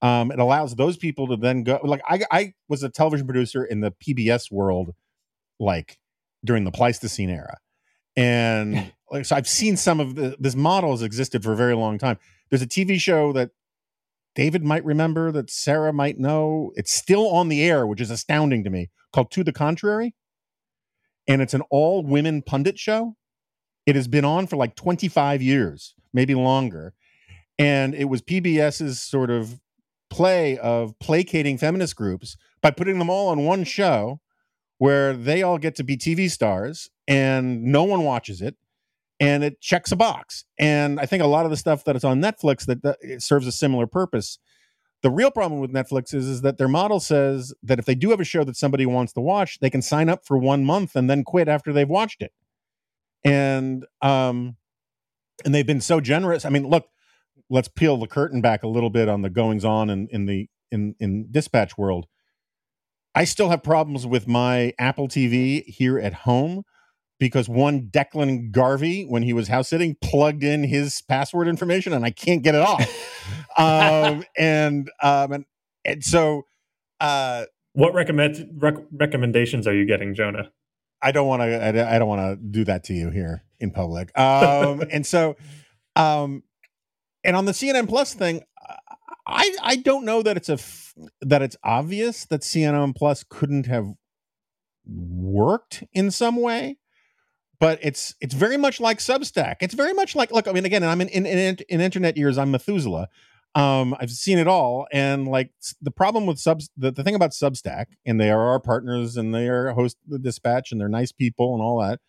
[0.00, 3.64] Um, it allows those people to then go like I I was a television producer
[3.64, 4.90] in the PBS world,
[5.58, 5.98] like
[6.44, 7.56] during the Pleistocene era,
[8.16, 11.74] and like so I've seen some of the, this model has existed for a very
[11.74, 12.18] long time.
[12.50, 13.50] There's a TV show that
[14.34, 16.72] David might remember that Sarah might know.
[16.76, 18.90] It's still on the air, which is astounding to me.
[19.12, 20.14] Called To the Contrary,
[21.26, 23.16] and it's an all women pundit show.
[23.86, 26.92] It has been on for like 25 years, maybe longer.
[27.58, 29.60] And it was PBS's sort of
[30.10, 34.20] play of placating feminist groups by putting them all on one show
[34.78, 38.56] where they all get to be TV stars and no one watches it
[39.20, 40.44] and it checks a box.
[40.58, 43.46] And I think a lot of the stuff that is on Netflix that, that serves
[43.46, 44.38] a similar purpose.
[45.02, 48.10] The real problem with Netflix is, is that their model says that if they do
[48.10, 50.96] have a show that somebody wants to watch, they can sign up for one month
[50.96, 52.32] and then quit after they've watched it
[53.26, 54.56] and um
[55.44, 56.86] and they've been so generous i mean look
[57.50, 60.48] let's peel the curtain back a little bit on the goings on in, in the
[60.70, 62.06] in in dispatch world
[63.14, 66.62] i still have problems with my apple tv here at home
[67.18, 72.04] because one declan garvey when he was house sitting plugged in his password information and
[72.04, 72.80] i can't get it off
[73.58, 75.44] um and um and,
[75.84, 76.42] and so
[77.00, 80.50] uh What recommend rec- recommendations are you getting, Jonah?
[81.02, 81.94] I don't want to.
[81.94, 84.18] I, don't want to do that to you here in public.
[84.18, 85.36] Um, and so,
[85.94, 86.42] um,
[87.22, 88.42] and on the CNN Plus thing,
[89.26, 93.66] I I don't know that it's a f- that it's obvious that CNN Plus couldn't
[93.66, 93.92] have
[94.86, 96.78] worked in some way,
[97.58, 99.56] but it's it's very much like Substack.
[99.60, 100.48] It's very much like look.
[100.48, 102.38] I mean, again, I'm in in, in, in internet years.
[102.38, 103.08] I'm Methuselah.
[103.54, 107.30] Um, I've seen it all, and like the problem with subs, the, the thing about
[107.30, 111.10] Substack, and they are our partners, and they are host the Dispatch, and they're nice
[111.10, 112.00] people, and all that.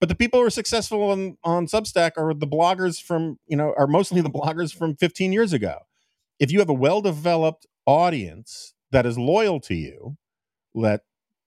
[0.00, 3.74] But the people who are successful on on Substack are the bloggers from you know
[3.76, 5.80] are mostly the bloggers from 15 years ago.
[6.38, 10.16] If you have a well developed audience that is loyal to you,
[10.74, 11.02] let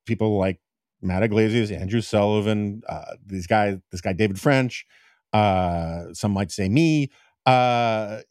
[0.05, 0.59] people like
[1.01, 4.85] Matt Yglesias, Andrew Sullivan, uh, these guys, this guy David French,
[5.33, 7.09] uh, some might say me.
[7.45, 8.21] Uh,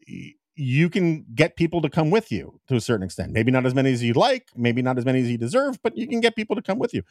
[0.56, 3.32] you can get people to come with you to a certain extent.
[3.32, 5.96] Maybe not as many as you'd like, maybe not as many as you deserve, but
[5.96, 7.02] you can get people to come with you.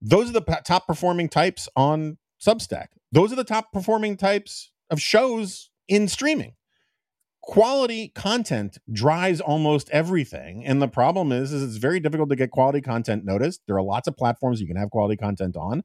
[0.00, 2.88] Those are the p- top performing types on Substack.
[3.12, 6.54] Those are the top performing types of shows in streaming.
[7.48, 12.50] Quality content drives almost everything, and the problem is, is it's very difficult to get
[12.50, 13.62] quality content noticed.
[13.66, 15.82] There are lots of platforms you can have quality content on,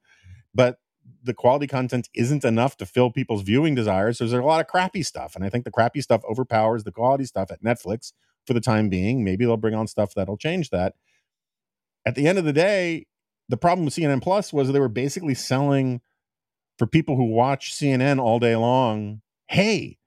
[0.54, 0.80] but
[1.24, 4.18] the quality content isn't enough to fill people's viewing desires.
[4.18, 5.38] So there's a lot of crappy stuff.
[5.38, 8.12] And I think the crappy stuff overpowers the quality stuff at Netflix
[8.46, 9.24] for the time being.
[9.24, 10.96] Maybe they'll bring on stuff that'll change that.
[12.06, 13.08] At the end of the day,
[13.48, 16.02] the problem with CNN Plus was they were basically selling
[16.78, 19.98] for people who watch CNN all day long, hey,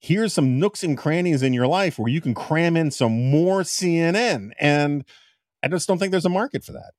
[0.00, 3.62] here's some nooks and crannies in your life where you can cram in some more
[3.62, 4.52] CNN.
[4.58, 5.04] And
[5.62, 6.92] I just don't think there's a market for that.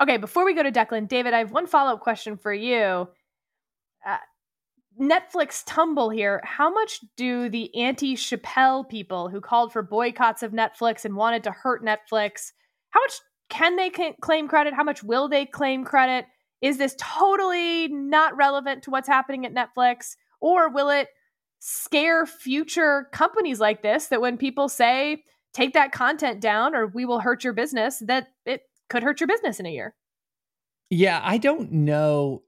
[0.00, 3.08] Okay, before we go to Declan, David, I have one follow up question for you.
[4.06, 4.18] Uh,
[5.00, 6.40] Netflix tumble here.
[6.44, 11.44] How much do the anti Chappelle people who called for boycotts of Netflix and wanted
[11.44, 12.52] to hurt Netflix,
[12.90, 13.90] how much can they
[14.20, 14.74] claim credit?
[14.74, 16.26] How much will they claim credit?
[16.62, 20.16] Is this totally not relevant to what's happening at Netflix?
[20.40, 21.08] Or will it
[21.58, 25.22] scare future companies like this that when people say,
[25.54, 29.26] take that content down or we will hurt your business, that it could hurt your
[29.26, 29.94] business in a year.
[30.90, 32.42] Yeah, I don't know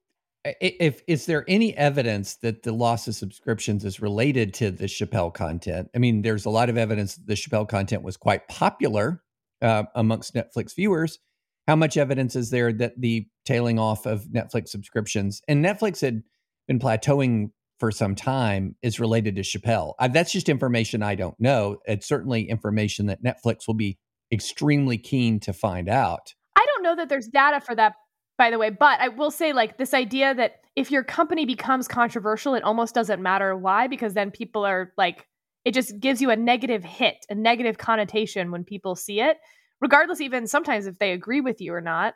[0.45, 5.33] if is there any evidence that the loss of subscriptions is related to the Chappelle
[5.33, 5.89] content.
[5.95, 9.23] I mean, there's a lot of evidence that the Chappelle content was quite popular
[9.61, 11.19] uh, amongst Netflix viewers.
[11.67, 16.23] How much evidence is there that the tailing off of Netflix subscriptions and Netflix had
[16.67, 19.95] been plateauing for some time is related to Chappelle?
[19.99, 21.79] I, that's just information I don't know.
[21.87, 23.99] It's certainly information that Netflix will be
[24.33, 26.35] extremely keen to find out.
[26.57, 27.95] I don't know that there's data for that,
[28.37, 31.89] by the way, but I will say, like, this idea that if your company becomes
[31.89, 35.27] controversial, it almost doesn't matter why, because then people are like,
[35.65, 39.39] it just gives you a negative hit, a negative connotation when people see it,
[39.81, 42.15] regardless, even sometimes if they agree with you or not.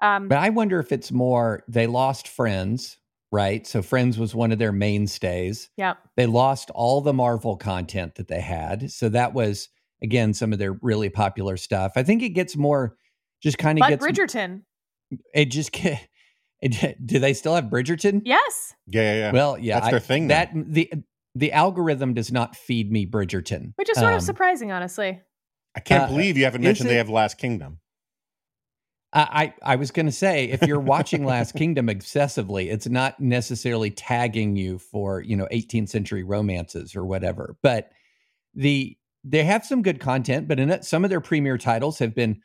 [0.00, 2.97] Um, but I wonder if it's more they lost Friends,
[3.30, 3.66] right?
[3.66, 5.70] So Friends was one of their mainstays.
[5.76, 5.94] Yeah.
[6.16, 8.90] They lost all the Marvel content that they had.
[8.90, 9.68] So that was
[10.02, 11.92] again some of their really popular stuff.
[11.96, 12.96] I think it gets more
[13.42, 14.62] just kind of gets Bridgerton.
[15.34, 16.06] It just get.
[16.60, 18.22] It, do they still have Bridgerton?
[18.24, 18.74] Yes.
[18.88, 19.32] Yeah, yeah, yeah.
[19.32, 20.26] Well, yeah, that's their thing.
[20.26, 20.92] That the
[21.36, 25.20] the algorithm does not feed me Bridgerton, which is sort um, of surprising, honestly.
[25.76, 27.78] I can't uh, believe you haven't mentioned it, they have Last Kingdom.
[29.12, 33.90] I I was going to say if you're watching Last Kingdom excessively, it's not necessarily
[33.90, 37.90] tagging you for you know 18th century romances or whatever, but
[38.54, 42.14] the they have some good content, but in it, some of their premier titles have
[42.14, 42.42] been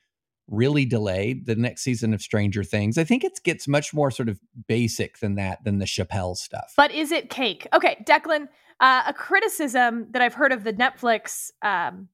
[0.47, 1.45] really delayed.
[1.45, 5.19] The next season of Stranger Things, I think it gets much more sort of basic
[5.19, 6.73] than that than the Chappelle stuff.
[6.77, 7.67] But is it cake?
[7.73, 8.47] Okay, Declan.
[8.79, 12.09] Uh, a criticism that I've heard of the Netflix um,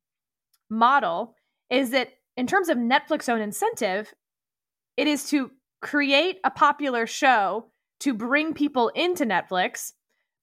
[0.70, 1.36] model
[1.70, 4.14] is that in terms of Netflix own incentive,
[5.00, 5.50] it is to
[5.82, 7.68] create a popular show
[8.02, 9.94] to bring people into Netflix,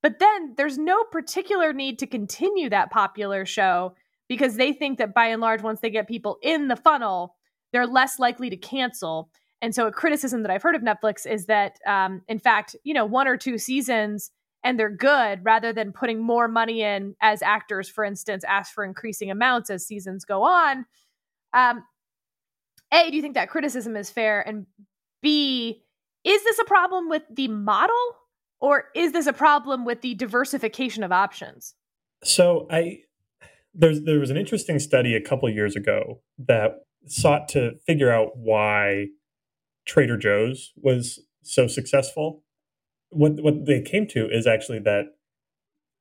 [0.02, 3.94] but then there's no particular need to continue that popular show
[4.28, 7.34] because they think that by and large, once they get people in the funnel,
[7.72, 9.28] they're less likely to cancel.
[9.60, 12.94] And so, a criticism that I've heard of Netflix is that, um, in fact, you
[12.94, 14.30] know, one or two seasons
[14.64, 18.84] and they're good rather than putting more money in as actors, for instance, ask for
[18.84, 20.86] increasing amounts as seasons go on.
[21.52, 21.84] Um,
[22.92, 24.46] a, do you think that criticism is fair?
[24.46, 24.66] And
[25.22, 25.82] B,
[26.24, 28.16] is this a problem with the model
[28.60, 31.74] or is this a problem with the diversification of options?
[32.24, 33.00] So I
[33.74, 38.36] there's there was an interesting study a couple years ago that sought to figure out
[38.36, 39.06] why
[39.86, 42.42] Trader Joe's was so successful.
[43.10, 45.04] What what they came to is actually that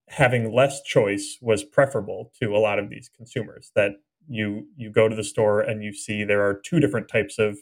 [0.08, 3.72] having less choice was preferable to a lot of these consumers.
[3.76, 3.92] That
[4.30, 7.58] you you go to the store and you see there are two different types of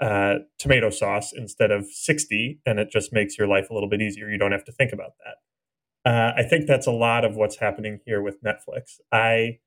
[0.00, 4.02] uh, tomato sauce instead of 60 and it just makes your life a little bit
[4.02, 5.34] easier you don't have to think about that
[6.04, 9.00] uh, I think that's a lot of what's happening here with Netflix.
[9.12, 9.60] I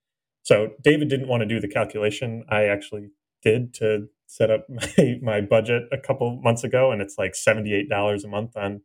[0.43, 2.45] So David didn't want to do the calculation.
[2.49, 3.09] I actually
[3.43, 4.67] did to set up
[4.97, 8.81] my, my budget a couple months ago, and it's like $78 a month on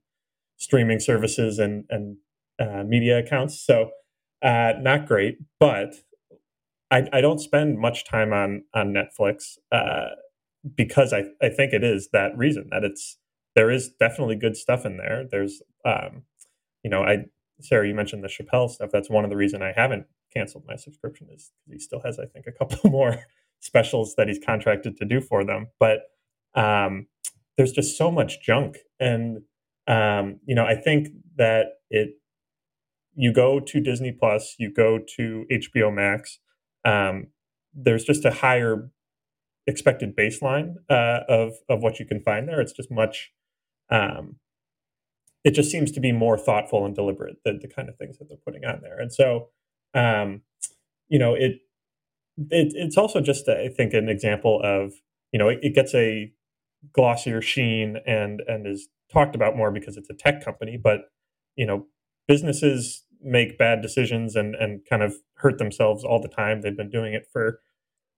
[0.58, 2.18] streaming services and, and
[2.60, 3.60] uh, media accounts.
[3.60, 3.90] So
[4.42, 5.96] uh, not great, but
[6.90, 10.10] I, I, don't spend much time on on Netflix uh,
[10.76, 13.18] because I, I think it is that reason that it's
[13.54, 15.24] there is definitely good stuff in there.
[15.30, 16.22] There's um,
[16.82, 17.26] you know I
[17.60, 18.90] Sarah you mentioned the Chappelle stuff.
[18.92, 22.26] That's one of the reason I haven't canceled my subscription is he still has I
[22.26, 23.24] think a couple more
[23.60, 25.68] specials that he's contracted to do for them.
[25.80, 26.00] But
[26.54, 27.06] um,
[27.56, 29.42] there's just so much junk, and
[29.86, 32.10] um, you know I think that it
[33.16, 36.38] you go to Disney Plus, you go to HBO Max.
[36.84, 37.28] Um,
[37.74, 38.90] there's just a higher
[39.66, 42.60] expected baseline uh, of of what you can find there.
[42.60, 43.32] It's just much.
[43.90, 44.36] Um,
[45.44, 48.28] it just seems to be more thoughtful and deliberate the, the kind of things that
[48.28, 49.48] they're putting on there, and so
[49.94, 50.42] um,
[51.08, 51.60] you know it,
[52.50, 54.92] it it's also just I think an example of
[55.32, 56.32] you know it, it gets a
[56.92, 61.02] glossier sheen and and is talked about more because it's a tech company, but
[61.56, 61.86] you know
[62.26, 66.60] businesses make bad decisions and and kind of hurt themselves all the time.
[66.60, 67.60] They've been doing it for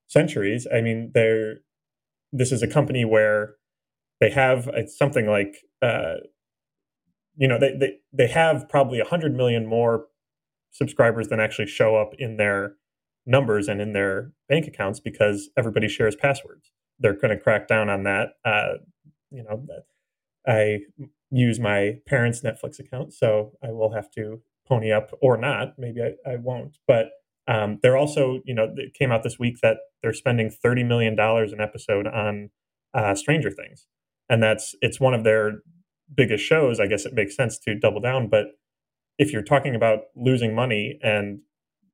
[0.07, 0.67] centuries.
[0.73, 1.57] I mean, they're
[2.33, 3.57] this is a company where
[4.21, 6.15] they have something like uh,
[7.37, 10.07] you know they, they they have probably 100 million more
[10.71, 12.75] subscribers than actually show up in their
[13.25, 17.89] numbers and in their bank accounts because everybody shares passwords they're going to crack down
[17.89, 18.75] on that uh,
[19.31, 19.67] you know
[20.47, 20.79] i
[21.31, 26.01] use my parents netflix account so i will have to pony up or not maybe
[26.03, 27.11] i, I won't but
[27.49, 31.15] um, they're also, you know, it came out this week that they're spending thirty million
[31.15, 32.51] dollars an episode on
[32.95, 33.87] uh, Stranger Things,
[34.29, 35.61] and that's it's one of their
[36.13, 36.81] biggest shows.
[36.81, 38.29] I guess it makes sense to double down.
[38.29, 38.47] But
[39.19, 41.41] if you're talking about losing money and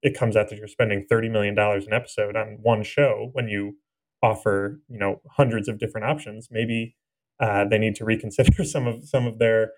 [0.02, 3.48] it comes out that you're spending thirty million dollars an episode on one show when
[3.48, 3.76] you
[4.22, 6.96] offer, you know, hundreds of different options, maybe
[7.40, 9.72] uh, they need to reconsider some of some of their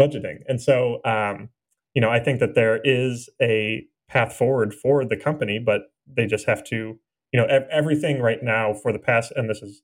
[0.00, 0.38] budgeting.
[0.48, 1.50] And so, um,
[1.94, 6.26] you know, I think that there is a path forward for the company, but they
[6.26, 6.98] just have to,
[7.32, 9.82] you know, ev- everything right now for the past, and this is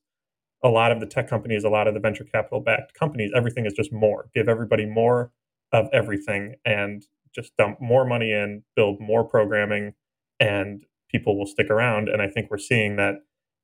[0.63, 3.65] a lot of the tech companies, a lot of the venture capital backed companies, everything
[3.65, 4.29] is just more.
[4.33, 5.31] Give everybody more
[5.71, 9.93] of everything and just dump more money in, build more programming,
[10.39, 12.09] and people will stick around.
[12.09, 13.15] And I think we're seeing that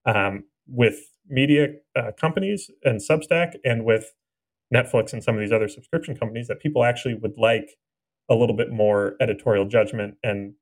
[0.06, 4.14] um, with media uh, companies and Substack and with
[4.74, 7.78] Netflix and some of these other subscription companies that people actually would like
[8.30, 10.54] a little bit more editorial judgment and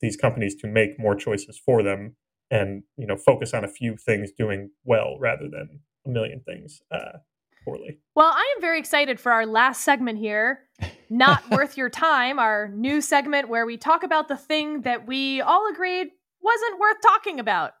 [0.00, 2.16] these companies to make more choices for them
[2.50, 6.80] and you know focus on a few things doing well rather than a million things
[6.90, 7.18] uh,
[7.64, 7.98] poorly.
[8.14, 10.60] Well, I am very excited for our last segment here,
[11.10, 15.40] not worth your time, our new segment where we talk about the thing that we
[15.40, 16.08] all agreed
[16.40, 17.72] wasn't worth talking about.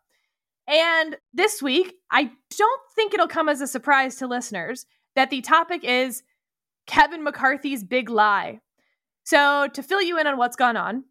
[0.66, 4.84] And this week, I don't think it'll come as a surprise to listeners
[5.16, 6.22] that the topic is
[6.86, 8.60] Kevin McCarthy's big lie.
[9.28, 11.04] So, to fill you in on what's gone on,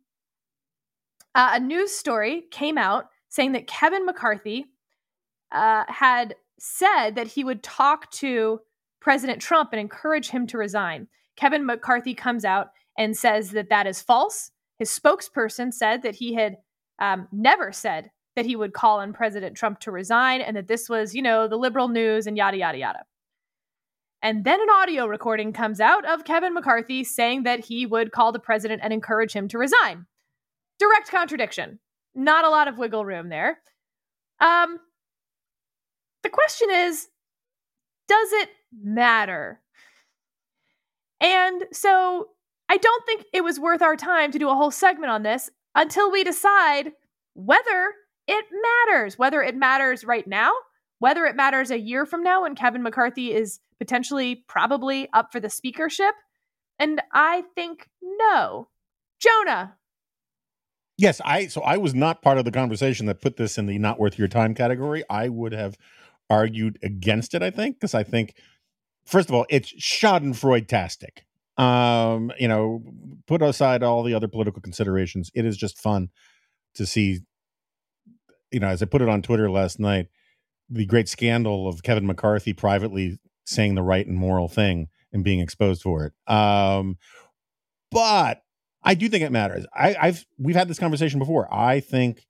[1.36, 4.66] uh, a news story came out saying that Kevin McCarthy
[5.52, 8.60] uh, had said that he would talk to
[9.02, 11.08] President Trump and encourage him to resign.
[11.36, 14.50] Kevin McCarthy comes out and says that that is false.
[14.80, 16.58] His spokesperson said that he had
[16.98, 20.90] um, never said that he would call on President Trump to resign and that this
[20.90, 23.04] was, you know, the liberal news and yada, yada, yada.
[24.22, 28.32] And then an audio recording comes out of Kevin McCarthy saying that he would call
[28.32, 30.08] the president and encourage him to resign.
[30.80, 31.80] Direct contradiction.
[32.16, 33.60] Not a lot of wiggle room there.
[34.40, 34.80] Um,
[36.24, 37.08] the question is
[38.08, 38.50] does it
[38.84, 39.62] matter?
[41.20, 42.30] And so
[42.70, 45.50] I don't think it was worth our time to do a whole segment on this
[45.76, 46.92] until we decide
[47.34, 47.94] whether
[48.28, 48.46] it
[48.88, 50.52] matters, whether it matters right now,
[51.00, 55.40] whether it matters a year from now when Kevin McCarthy is potentially probably up for
[55.40, 56.16] the speakership?
[56.80, 58.70] And I think no.
[59.20, 59.78] Jonah.
[60.98, 63.78] Yes, I so I was not part of the conversation that put this in the
[63.78, 65.04] not worth your time category.
[65.10, 65.78] I would have
[66.30, 68.34] argued against it, I think, because I think
[69.06, 71.26] first of all, it's Schadenfreude tastic.
[71.58, 72.84] Um, you know,
[73.26, 76.10] put aside all the other political considerations, it is just fun
[76.76, 77.22] to see,
[78.52, 80.08] you know, as I put it on Twitter last night,
[80.70, 85.40] the great scandal of Kevin McCarthy privately saying the right and moral thing and being
[85.40, 86.34] exposed for it.
[86.34, 86.98] Um,
[87.92, 88.42] but
[88.84, 89.66] I do think it matters.
[89.74, 91.54] I, I've we've had this conversation before.
[91.54, 92.26] I think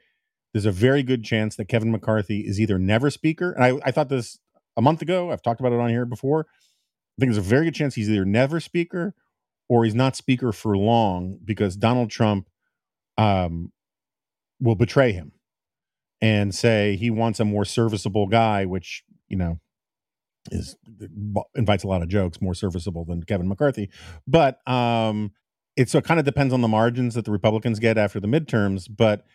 [0.54, 3.92] there's a very good chance that Kevin McCarthy is either never speaker, and I, I
[3.92, 4.40] thought this
[4.76, 5.32] a month ago.
[5.32, 6.48] I've talked about it on here before.
[6.50, 9.16] I think there's a very good chance he's either never speaker
[9.70, 12.48] or he's not speaker for long because Donald Trump
[13.18, 13.72] um,
[14.60, 15.32] will betray him
[16.22, 19.60] and say he wants a more serviceable guy, which you know
[20.52, 20.78] is
[21.56, 23.90] invites a lot of jokes, more serviceable than Kevin McCarthy.
[24.26, 25.32] But um,
[25.76, 28.88] it so kind of depends on the margins that the Republicans get after the midterms.
[28.90, 29.26] But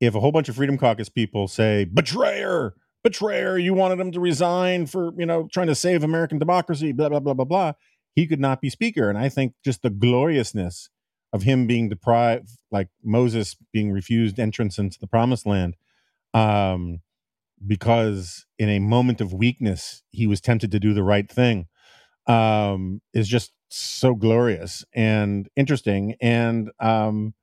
[0.00, 2.74] if a whole bunch of Freedom Caucus people say betrayer,
[3.04, 7.08] betrayer, you wanted him to resign for you know trying to save American democracy, blah
[7.08, 7.72] blah blah blah blah,
[8.14, 9.08] he could not be speaker.
[9.08, 10.90] And I think just the gloriousness
[11.32, 15.76] of him being deprived, like Moses being refused entrance into the promised land,
[16.34, 17.00] um,
[17.66, 21.66] because in a moment of weakness, he was tempted to do the right thing,
[22.26, 26.14] um, is just so glorious and interesting.
[26.20, 27.34] And, um,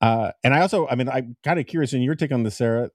[0.00, 2.56] uh, and I also, I mean, I'm kind of curious in your take on this,
[2.56, 2.90] Sarah.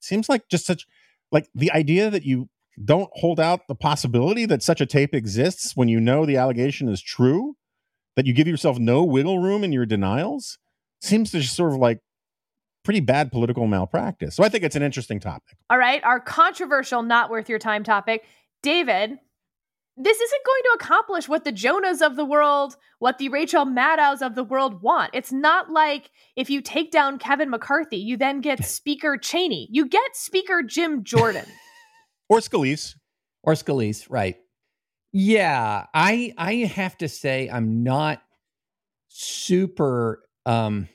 [0.00, 0.86] Seems like just such,
[1.30, 2.48] like the idea that you
[2.84, 6.88] don't hold out the possibility that such a tape exists when you know the allegation
[6.88, 7.56] is true
[8.16, 10.58] that you give yourself no wiggle room in your denials
[11.00, 12.00] seems to just sort of like
[12.88, 14.34] pretty bad political malpractice.
[14.34, 15.58] So I think it's an interesting topic.
[15.68, 18.24] All right, our controversial, not worth your time topic.
[18.62, 19.10] David,
[19.98, 24.22] this isn't going to accomplish what the Jonahs of the world, what the Rachel Maddows
[24.22, 25.10] of the world want.
[25.12, 29.68] It's not like if you take down Kevin McCarthy, you then get Speaker Cheney.
[29.70, 31.44] You get Speaker Jim Jordan.
[32.30, 32.94] or Scalise.
[33.42, 34.36] Or Scalise, right.
[35.12, 38.22] Yeah, I I have to say I'm not
[39.08, 40.88] super um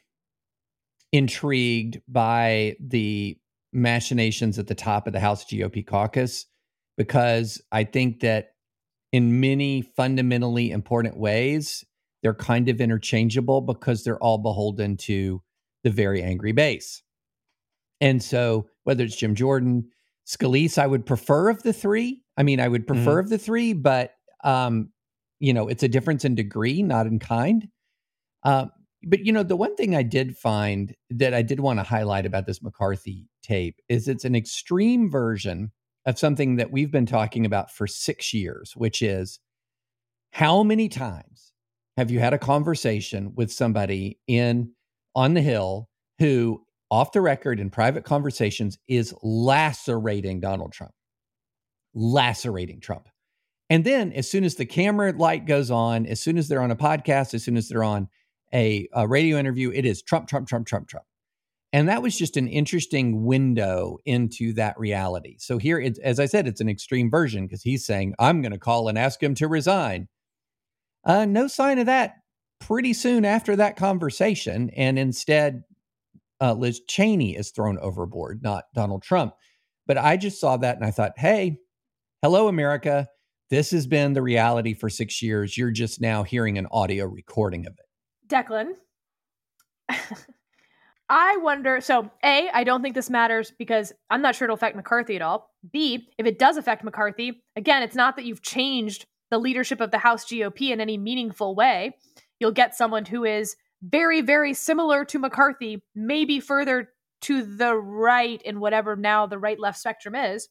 [1.14, 3.38] intrigued by the
[3.72, 6.46] machinations at the top of the House GOP caucus
[6.98, 8.50] because I think that
[9.12, 11.86] in many fundamentally important ways
[12.22, 15.42] they're kind of interchangeable because they're all beholden to
[15.84, 17.04] the very angry base.
[18.02, 19.90] And so whether it's Jim Jordan,
[20.26, 22.22] Scalise, I would prefer of the three.
[22.38, 23.20] I mean, I would prefer mm-hmm.
[23.20, 24.90] of the three, but um,
[25.40, 27.68] you know, it's a difference in degree, not in kind.
[28.44, 28.68] Uh,
[29.06, 32.26] but you know, the one thing I did find that I did want to highlight
[32.26, 35.72] about this McCarthy tape is it's an extreme version
[36.06, 39.40] of something that we've been talking about for six years, which is
[40.32, 41.54] how many times
[41.98, 44.72] have you had a conversation with somebody in
[45.16, 45.90] on the Hill
[46.20, 50.94] who off the record in private conversations is lacerating Donald Trump,
[51.94, 53.08] lacerating Trump.
[53.70, 56.72] And then as soon as the camera light goes on, as soon as they're on
[56.72, 58.10] a podcast, as soon as they're on
[58.54, 61.06] a, a radio interview, it is Trump, Trump, Trump, Trump, Trump.
[61.74, 65.38] And that was just an interesting window into that reality.
[65.40, 68.52] So here, it, as I said, it's an extreme version because he's saying, I'm going
[68.52, 70.08] to call and ask him to resign.
[71.04, 72.14] Uh, no sign of that
[72.60, 74.70] pretty soon after that conversation.
[74.78, 75.64] And instead,
[76.40, 79.34] uh, Liz Cheney is thrown overboard, not Donald Trump.
[79.88, 81.58] But I just saw that and I thought, hey,
[82.22, 83.08] hello, America.
[83.50, 85.58] This has been the reality for six years.
[85.58, 87.86] You're just now hearing an audio recording of it.
[88.34, 88.74] Declan,
[91.10, 91.82] I wonder.
[91.82, 95.22] So, A, I don't think this matters because I'm not sure it'll affect McCarthy at
[95.22, 95.52] all.
[95.72, 99.92] B, if it does affect McCarthy, again, it's not that you've changed the leadership of
[99.92, 101.96] the House GOP in any meaningful way.
[102.40, 106.90] You'll get someone who is very, very similar to McCarthy, maybe further
[107.22, 110.50] to the right in whatever now the right left spectrum is.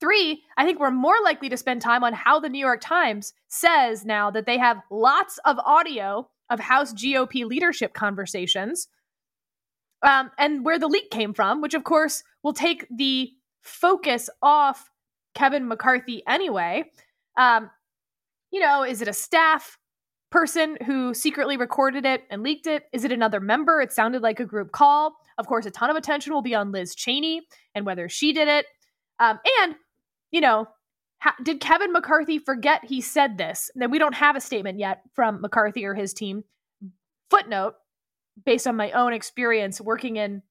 [0.00, 3.34] Three, I think we're more likely to spend time on how the New York Times
[3.48, 8.88] says now that they have lots of audio of House GOP leadership conversations
[10.02, 13.30] um, and where the leak came from, which of course will take the
[13.62, 14.90] focus off
[15.34, 16.84] Kevin McCarthy anyway.
[17.36, 17.70] Um,
[18.50, 19.78] you know, is it a staff
[20.30, 22.84] person who secretly recorded it and leaked it?
[22.92, 23.80] Is it another member?
[23.80, 25.16] It sounded like a group call.
[25.38, 27.42] Of course, a ton of attention will be on Liz Cheney
[27.74, 28.66] and whether she did it.
[29.18, 29.74] Um, and,
[30.30, 30.66] you know,
[31.20, 33.70] ha- did Kevin McCarthy forget he said this?
[33.74, 36.44] Then we don't have a statement yet from McCarthy or his team.
[37.30, 37.74] Footnote
[38.44, 40.42] based on my own experience working in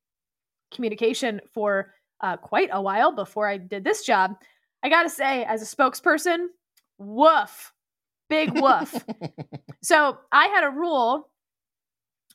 [0.73, 4.35] communication for uh, quite a while before I did this job,
[4.83, 6.47] I got to say, as a spokesperson,
[6.97, 7.73] woof
[8.29, 9.03] Big woof.
[9.81, 11.29] so I had a rule,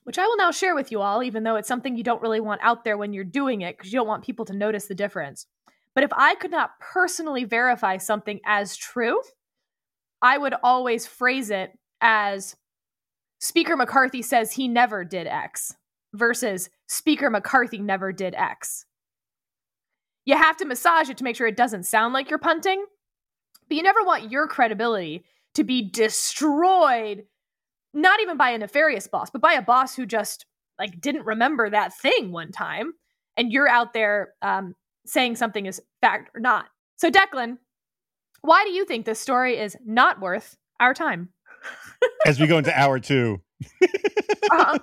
[0.03, 2.41] which I will now share with you all, even though it's something you don't really
[2.41, 4.95] want out there when you're doing it because you don't want people to notice the
[4.95, 5.47] difference.
[5.95, 9.20] But if I could not personally verify something as true,
[10.20, 11.70] I would always phrase it
[12.01, 12.57] as
[13.40, 15.74] Speaker McCarthy says he never did X
[16.14, 18.86] versus Speaker McCarthy never did X.
[20.24, 22.84] You have to massage it to make sure it doesn't sound like you're punting,
[23.68, 25.24] but you never want your credibility
[25.55, 27.24] to be destroyed
[27.92, 30.47] not even by a nefarious boss but by a boss who just
[30.78, 32.92] like didn't remember that thing one time
[33.36, 34.74] and you're out there um,
[35.07, 37.59] saying something is fact or not so declan
[38.42, 41.30] why do you think this story is not worth our time
[42.26, 43.40] as we go into hour two
[43.82, 44.78] uh-huh.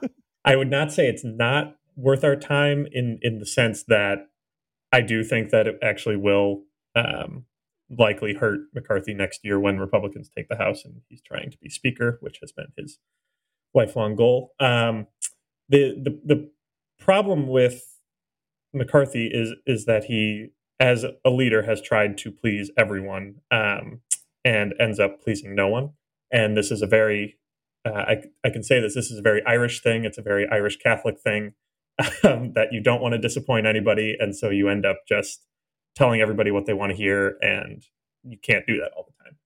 [0.45, 4.27] i would not say it's not worth our time in in the sense that
[4.91, 6.63] I do think that it actually will
[6.95, 7.45] um,
[7.89, 11.69] likely hurt McCarthy next year when Republicans take the House and he's trying to be
[11.69, 12.99] Speaker, which has been his
[13.73, 14.51] lifelong goal.
[14.59, 15.07] Um,
[15.69, 16.51] the, the the
[16.99, 17.90] problem with
[18.73, 20.49] McCarthy is is that he,
[20.79, 24.01] as a leader, has tried to please everyone um,
[24.43, 25.91] and ends up pleasing no one.
[26.31, 27.37] And this is a very
[27.85, 30.05] uh, I, I can say this this is a very Irish thing.
[30.05, 31.53] It's a very Irish Catholic thing
[32.23, 35.45] um, that you don't want to disappoint anybody, and so you end up just
[35.95, 37.83] telling everybody what they want to hear, and
[38.23, 39.37] you can't do that all the time.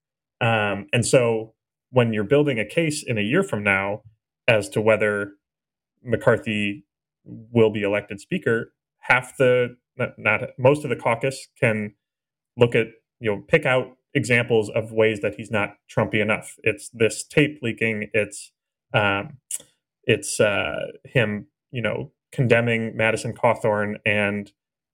[0.42, 1.54] Um, and so
[1.92, 4.02] when you're building a case in a year from now
[4.48, 5.32] as to whether
[6.04, 6.86] McCarthy
[7.24, 8.74] will be elected speaker,
[9.08, 11.94] half the not, not most of the caucus can
[12.58, 12.88] look at
[13.20, 16.56] you know pick out examples of ways that he's not Trumpy enough.
[16.64, 18.10] It's this tape leaking.
[18.14, 18.52] It's
[18.94, 19.38] um,
[20.06, 24.52] it's uh, him, you know, condemning Madison Cawthorn and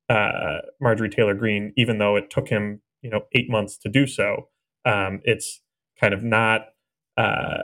[0.10, 4.08] uh, Marjorie Taylor Greene, even though it took him, you know, eight months to do
[4.08, 4.50] so.
[4.86, 5.62] Um, it's
[6.00, 6.70] kind of not,
[7.18, 7.62] uh,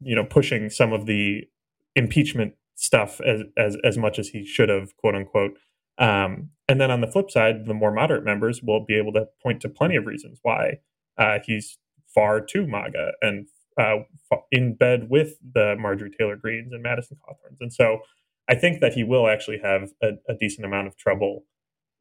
[0.00, 1.42] you know, pushing some of the
[1.94, 5.52] impeachment stuff as as as much as he should have, quote unquote.
[5.98, 9.26] Um, and then on the flip side, the more moderate members will be able to
[9.42, 10.78] point to plenty of reasons why
[11.18, 11.78] uh, he's
[12.14, 13.46] far too MAGA and
[13.78, 13.98] uh,
[14.50, 17.58] in bed with the Marjorie Taylor Greenes and Madison Cawthorns.
[17.60, 18.00] And so
[18.48, 21.44] I think that he will actually have a, a decent amount of trouble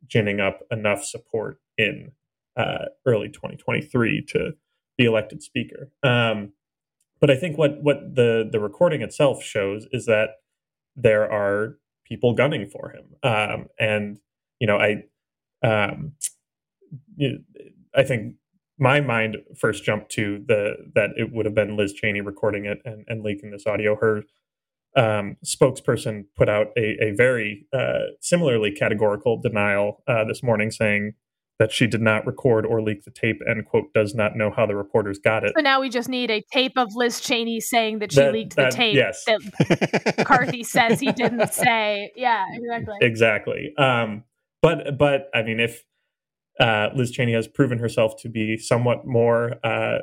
[0.07, 2.11] ginning up enough support in
[2.55, 4.53] uh, early 2023 to
[4.97, 5.91] be elected speaker.
[6.03, 6.53] Um,
[7.19, 10.29] but I think what what the the recording itself shows is that
[11.01, 14.17] there are people gunning for him, um, and
[14.59, 15.03] you know, I,
[15.65, 16.13] um,
[17.95, 18.35] I think
[18.77, 22.79] my mind first jumped to the that it would have been Liz Cheney recording it
[22.85, 23.95] and, and leaking this audio.
[23.95, 24.23] Her
[24.95, 31.13] um, spokesperson put out a, a very uh, similarly categorical denial uh, this morning, saying
[31.59, 34.65] that she did not record or leak the tape and quote does not know how
[34.65, 35.51] the reporters got it.
[35.57, 38.55] So now we just need a tape of Liz Cheney saying that she That- leaked
[38.55, 39.23] that- the tape yes.
[39.25, 42.11] that McCarthy says he didn't say.
[42.15, 42.95] Yeah, exactly.
[43.01, 43.73] exactly.
[43.77, 44.23] Um,
[44.61, 45.83] but but I mean, if
[46.59, 49.99] uh, Liz Cheney has proven herself to be somewhat more uh,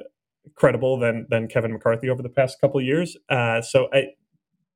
[0.55, 4.09] credible than than Kevin McCarthy over the past couple of years, uh, so I,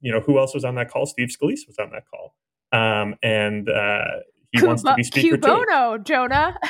[0.00, 1.04] you know, who else was on that call?
[1.06, 2.34] Steve Scalise was on that call,
[2.72, 4.20] um, and uh,
[4.52, 5.42] he wants to be speaker too.
[5.42, 6.58] Cui bono, Jonah.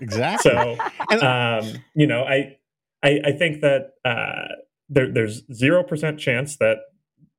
[0.00, 0.50] Exactly.
[0.50, 2.56] So um, you know, I,
[3.04, 4.48] I I think that uh,
[4.88, 6.78] there, there's zero percent chance that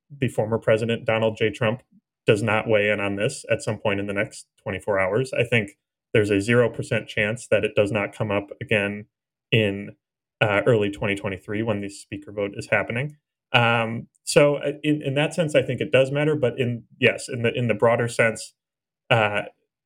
[0.09, 1.49] the former president Donald J.
[1.49, 1.83] Trump
[2.25, 5.33] does not weigh in on this at some point in the next 24 hours.
[5.33, 5.71] I think
[6.13, 9.07] there's a zero percent chance that it does not come up again
[9.51, 9.95] in
[10.39, 13.17] uh, early 2023 when the speaker vote is happening.
[13.51, 16.35] Um, so uh, in, in that sense, I think it does matter.
[16.35, 18.53] But in yes, in the in the broader sense,
[19.09, 19.43] uh,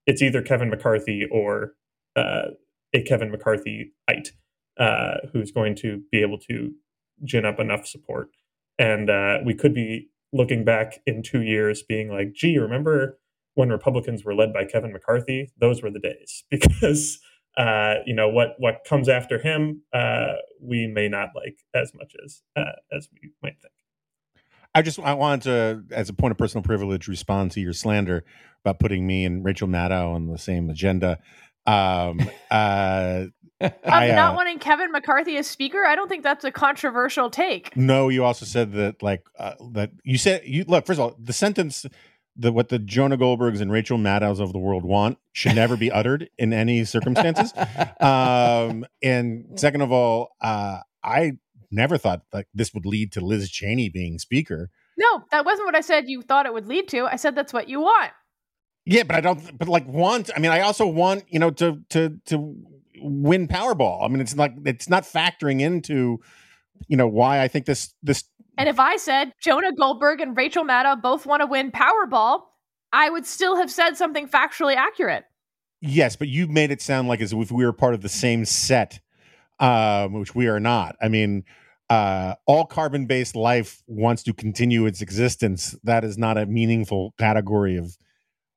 [0.08, 1.74] it's either Kevin McCarthy or
[2.16, 2.48] uh,
[2.94, 4.30] a Kevin McCarthyite
[4.80, 6.72] uh, who's going to be able to
[7.24, 8.30] gin up enough support.
[8.80, 13.20] And uh, we could be looking back in two years being like, gee, remember
[13.56, 15.52] when Republicans were led by Kevin McCarthy?
[15.60, 16.44] Those were the days.
[16.52, 17.20] Because,
[17.58, 22.14] uh, you know, what, what comes after him, uh, we may not like as much
[22.24, 23.74] as, uh, as we might think.
[24.78, 28.24] I just I wanted to, as a point of personal privilege, respond to your slander
[28.64, 31.18] about putting me and Rachel Maddow on the same agenda.
[31.66, 33.26] Um, uh,
[33.60, 37.32] Of I, not uh, wanting Kevin McCarthy as speaker, I don't think that's a controversial
[37.32, 37.76] take.
[37.76, 40.86] no, you also said that like uh, that you said you look.
[40.86, 41.88] First of all, the sentence
[42.36, 45.92] that what the Jonah Goldbergs and Rachel Maddows of the world want should never be
[45.92, 47.52] uttered in any circumstances.
[48.00, 51.40] um, and second of all, uh, I
[51.72, 54.70] never thought like this would lead to Liz Cheney being speaker.
[54.98, 57.06] No, that wasn't what I said you thought it would lead to.
[57.06, 58.12] I said that's what you want.
[58.86, 59.58] Yeah, but I don't.
[59.58, 60.30] But like want.
[60.36, 62.56] I mean, I also want you know to to to
[63.02, 64.04] win Powerball.
[64.04, 66.20] I mean, it's like it's not factoring into
[66.88, 68.24] you know why I think this this.
[68.58, 72.44] And if I said Jonah Goldberg and Rachel Maddow both want to win Powerball,
[72.94, 75.26] I would still have said something factually accurate.
[75.82, 78.46] Yes, but you made it sound like as if we were part of the same
[78.46, 79.00] set,
[79.60, 80.96] um, which we are not.
[81.02, 81.44] I mean,
[81.90, 85.76] uh, all carbon based life wants to continue its existence.
[85.84, 87.98] That is not a meaningful category of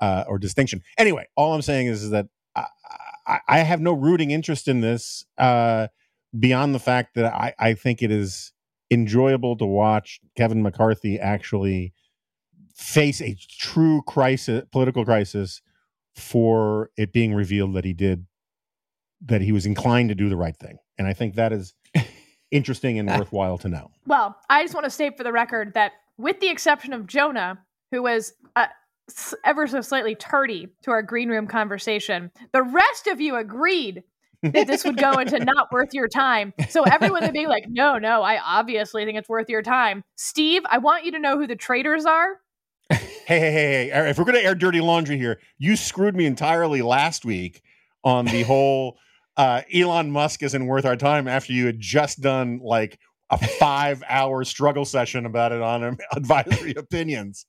[0.01, 0.83] uh, or distinction.
[0.99, 2.27] Anyway, all I'm saying is, that
[2.57, 2.67] I,
[3.27, 5.89] I, I have no rooting interest in this uh,
[6.39, 8.53] beyond the fact that I, I think it is
[8.91, 11.93] enjoyable to watch Kevin McCarthy actually
[12.75, 15.61] face a true crisis, political crisis,
[16.17, 18.27] for it being revealed that he did
[19.27, 21.73] that he was inclined to do the right thing, and I think that is
[22.51, 23.91] interesting and worthwhile to know.
[24.07, 27.59] Well, I just want to state for the record that, with the exception of Jonah,
[27.91, 28.67] who was uh,
[29.43, 34.05] ever so slightly tardy to our green room conversation, the rest of you agreed
[34.43, 36.53] that this would go into not worth your time.
[36.69, 40.05] So everyone would be like, no, no, I obviously think it's worth your time.
[40.17, 42.41] Steve, I want you to know who the traitors are.
[42.91, 44.11] hey, hey, hey, hey.
[44.11, 47.63] If we're going to air dirty laundry here, you screwed me entirely last week
[48.05, 48.99] on the whole
[49.41, 52.99] uh, Elon Musk isn't worth our time after you had just done like
[53.31, 57.47] a five hour struggle session about it on advisory opinions.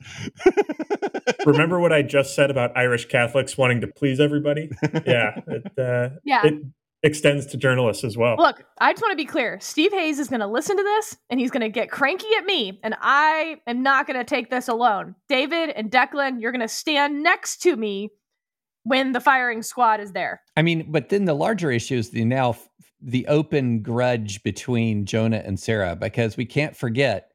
[1.46, 4.70] Remember what I just said about Irish Catholics wanting to please everybody?
[5.06, 5.42] Yeah.
[5.48, 6.46] It, uh, yeah.
[6.46, 6.64] It
[7.04, 8.38] extends to journalists as well.
[8.38, 9.60] Look, I just want to be clear.
[9.60, 12.46] Steve Hayes is going to listen to this and he's going to get cranky at
[12.46, 15.16] me, and I am not going to take this alone.
[15.28, 18.12] David and Declan, you're going to stand next to me
[18.84, 20.42] when the firing squad is there.
[20.58, 22.56] I mean, but then the larger issue is the now
[23.02, 27.32] the open grudge between Jonah and Sarah because we can't forget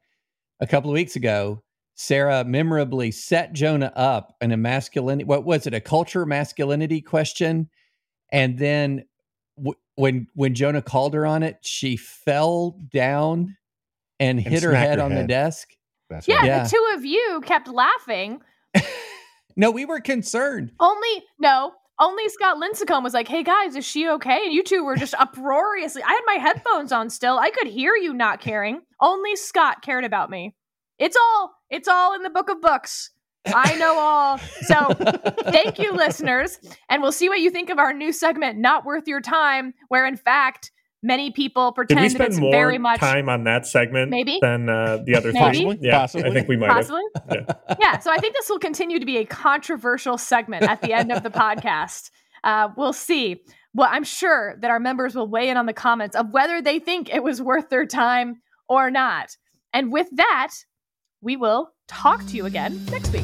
[0.59, 1.61] a couple of weeks ago
[1.95, 7.69] Sarah memorably set Jonah up in a masculinity what was it a culture masculinity question
[8.31, 9.03] and then
[9.57, 13.57] w- when when Jonah called her on it she fell down
[14.19, 15.23] and, and hit her head her on head.
[15.23, 15.69] the desk.
[16.09, 18.41] That's yeah, yeah, the two of you kept laughing.
[19.57, 20.71] No, we were concerned.
[20.79, 24.83] Only no, only Scott Lincicome was like, "Hey guys, is she okay?" And you two
[24.83, 26.03] were just uproariously.
[26.03, 27.39] I had my headphones on still.
[27.39, 28.81] I could hear you not caring.
[29.01, 30.55] Only Scott cared about me.
[30.99, 33.11] It's all it's all in the book of books.
[33.47, 34.37] I know all.
[34.37, 34.93] So,
[35.51, 39.07] thank you listeners, and we'll see what you think of our new segment not worth
[39.07, 40.71] your time, where in fact
[41.03, 44.09] many people pretend Did we spend that it's more very much time on that segment
[44.09, 45.63] maybe than uh, the other maybe?
[45.63, 45.77] three.
[45.81, 46.29] Yeah, Possibly.
[46.29, 47.01] I think we might Possibly.
[47.29, 47.57] have.
[47.69, 47.75] Yeah.
[47.79, 47.99] yeah.
[47.99, 51.23] So I think this will continue to be a controversial segment at the end of
[51.23, 52.09] the podcast.
[52.43, 53.41] Uh, we'll see.
[53.73, 56.79] Well, I'm sure that our members will weigh in on the comments of whether they
[56.79, 59.37] think it was worth their time or not.
[59.73, 60.53] And with that,
[61.21, 63.23] we will talk to you again next week.